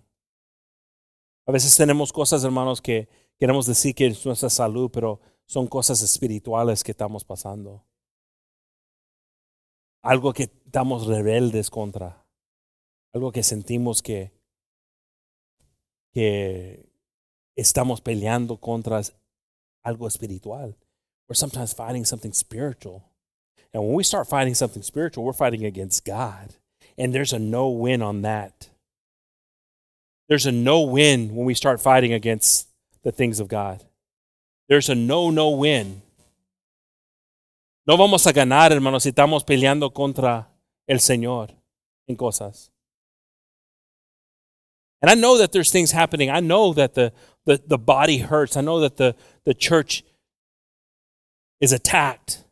[1.47, 3.07] A veces tenemos cosas, hermanos, que
[3.39, 7.83] queremos decir que es nuestra salud, pero son cosas espirituales que estamos pasando.
[10.03, 12.23] Algo que estamos rebeldes contra,
[13.13, 14.31] algo que sentimos que,
[16.13, 16.89] que
[17.55, 19.01] estamos peleando contra
[19.83, 20.75] algo espiritual.
[21.27, 23.03] We're sometimes fighting something spiritual.
[23.73, 26.55] And when we start fighting something spiritual, we're fighting against God.
[26.97, 28.69] And there's a no win on that.
[30.29, 32.67] There's a no win when we start fighting against
[33.03, 33.83] the things of God.
[34.67, 36.01] There's a no, no win.
[37.87, 40.51] No vamos a ganar, hermanos, si estamos peleando contra
[40.87, 41.55] el Señor
[42.07, 42.71] en cosas.
[45.01, 46.29] And I know that there's things happening.
[46.29, 47.13] I know that the,
[47.45, 48.57] the, the body hurts.
[48.57, 49.15] I know that the,
[49.45, 50.03] the church
[51.61, 52.43] is attacked.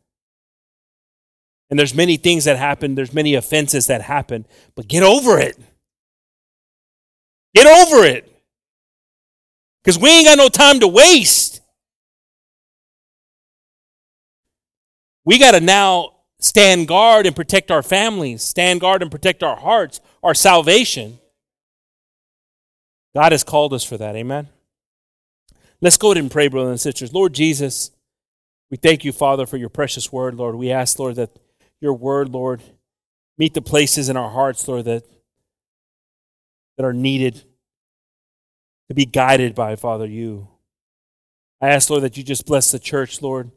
[1.68, 5.58] And there's many things that happen, there's many offenses that happen, but get over it.
[7.54, 8.32] Get over it.
[9.82, 11.55] Because we ain't got no time to waste.
[15.26, 19.56] We got to now stand guard and protect our families, stand guard and protect our
[19.56, 21.18] hearts, our salvation.
[23.14, 24.14] God has called us for that.
[24.14, 24.48] Amen.
[25.80, 27.12] Let's go ahead and pray, brothers and sisters.
[27.12, 27.90] Lord Jesus,
[28.70, 30.56] We thank you, Father, for your precious word, Lord.
[30.56, 31.30] We ask, Lord, that
[31.80, 32.62] your word, Lord,
[33.38, 35.04] meet the places in our hearts, Lord, that,
[36.76, 37.42] that are needed
[38.88, 40.48] to be guided by, Father, you.
[41.60, 43.50] I ask, Lord, that you just bless the church, Lord.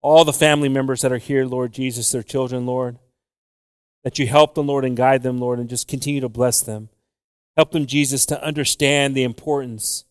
[0.00, 2.98] All the family members that are here, Lord Jesus, their children, Lord.
[4.04, 6.88] That you help them, Lord, and guide them, Lord, and just continue to bless them.
[7.56, 10.04] Help them, Jesus, to understand the importance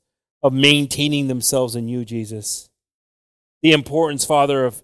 [0.44, 2.70] of maintaining themselves in you, Jesus.
[3.62, 4.84] The importance, Father, of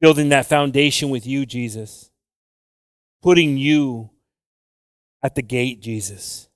[0.00, 2.10] building that foundation with you, Jesus.
[3.22, 4.10] Putting you
[5.22, 6.48] at the gate, Jesus.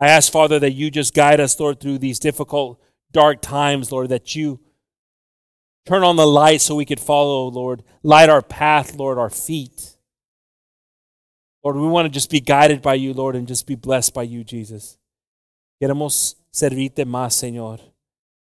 [0.00, 2.80] I ask, Father, that you just guide us, Lord, through these difficult,
[3.12, 4.60] dark times, Lord, that you
[5.84, 7.82] turn on the light so we could follow, Lord.
[8.02, 9.96] Light our path, Lord, our feet.
[11.62, 14.22] Lord, we want to just be guided by you, Lord, and just be blessed by
[14.24, 14.98] you, Jesus.
[15.80, 17.80] Queremos servirte más, Señor.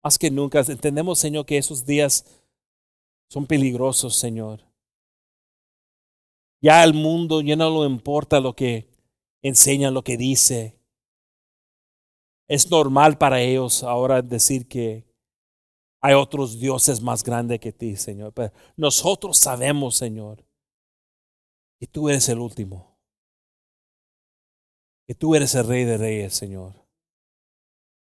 [0.04, 0.60] Más que nunca.
[0.62, 2.26] Entendemos, Señor, que esos días
[3.30, 4.62] son peligrosos, Señor.
[6.62, 8.90] Ya el mundo ya no le importa lo que
[9.42, 10.78] enseña, lo que dice.
[12.48, 15.09] Es normal para ellos ahora decir que
[16.02, 18.34] hay otros dioses más grandes que ti, Señor.
[18.34, 20.44] Pero nosotros sabemos, Señor,
[21.80, 22.98] que tú eres el último.
[25.08, 26.74] Que tú eres el rey de reyes, Señor.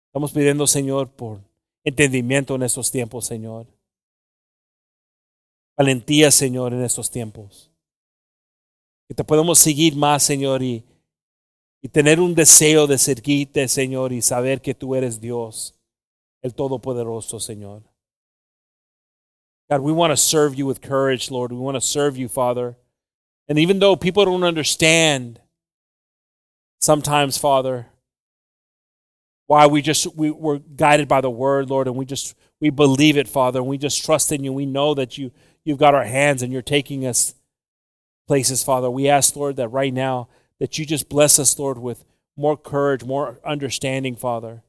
[0.09, 1.41] Estamos pidiendo, Señor, por
[1.85, 3.67] entendimiento en estos tiempos, Señor.
[5.77, 7.73] Valentía, Señor, en estos tiempos.
[9.09, 10.85] Que te podemos seguir más, Señor, y
[11.83, 15.75] y tener un deseo de servirte, Señor, y saber que tú eres Dios,
[16.43, 17.83] el Todopoderoso, Señor.
[19.71, 21.53] God, we want to serve you with courage, Lord.
[21.53, 22.77] We want to serve you, Father.
[23.49, 25.41] And even though people don't understand
[26.81, 27.87] sometimes, Father,
[29.47, 33.17] why we just we, we're guided by the word, Lord, and we just we believe
[33.17, 34.53] it, Father, and we just trust in you.
[34.53, 35.31] We know that you
[35.65, 37.35] you've got our hands and you're taking us
[38.27, 38.91] places, Father.
[38.91, 40.29] We ask, Lord, that right now
[40.59, 42.05] that you just bless us, Lord, with
[42.37, 44.63] more courage, more understanding, Father.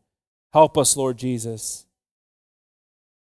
[0.54, 1.86] Help us, Lord Jesus.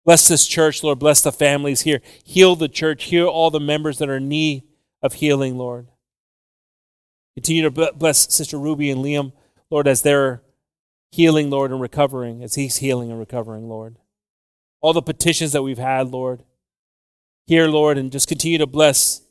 [0.05, 0.99] Bless this church, Lord.
[0.99, 2.01] Bless the families here.
[2.23, 3.05] Heal the church.
[3.05, 4.63] Heal all the members that are in need
[5.01, 5.87] of healing, Lord.
[7.35, 9.31] Continue to bless Sister Ruby and Liam,
[9.71, 10.43] Lord, as they're
[11.11, 13.97] healing, Lord, and recovering, as he's healing and recovering, Lord.
[14.81, 16.43] All the petitions that we've had, Lord.
[17.47, 19.21] Here, Lord, and just continue to bless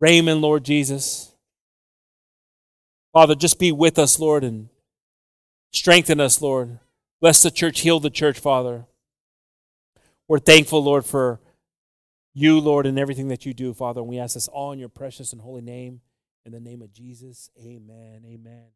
[0.00, 1.32] Raymond, Lord Jesus.
[3.12, 4.68] Father, just be with us, Lord, and
[5.72, 6.78] strengthen us, Lord.
[7.20, 8.86] Bless the church, heal the church, Father.
[10.28, 11.40] We're thankful, Lord, for
[12.34, 14.00] you, Lord, and everything that you do, Father.
[14.00, 16.00] And we ask this all in your precious and holy name.
[16.44, 18.24] In the name of Jesus, amen.
[18.26, 18.66] Amen.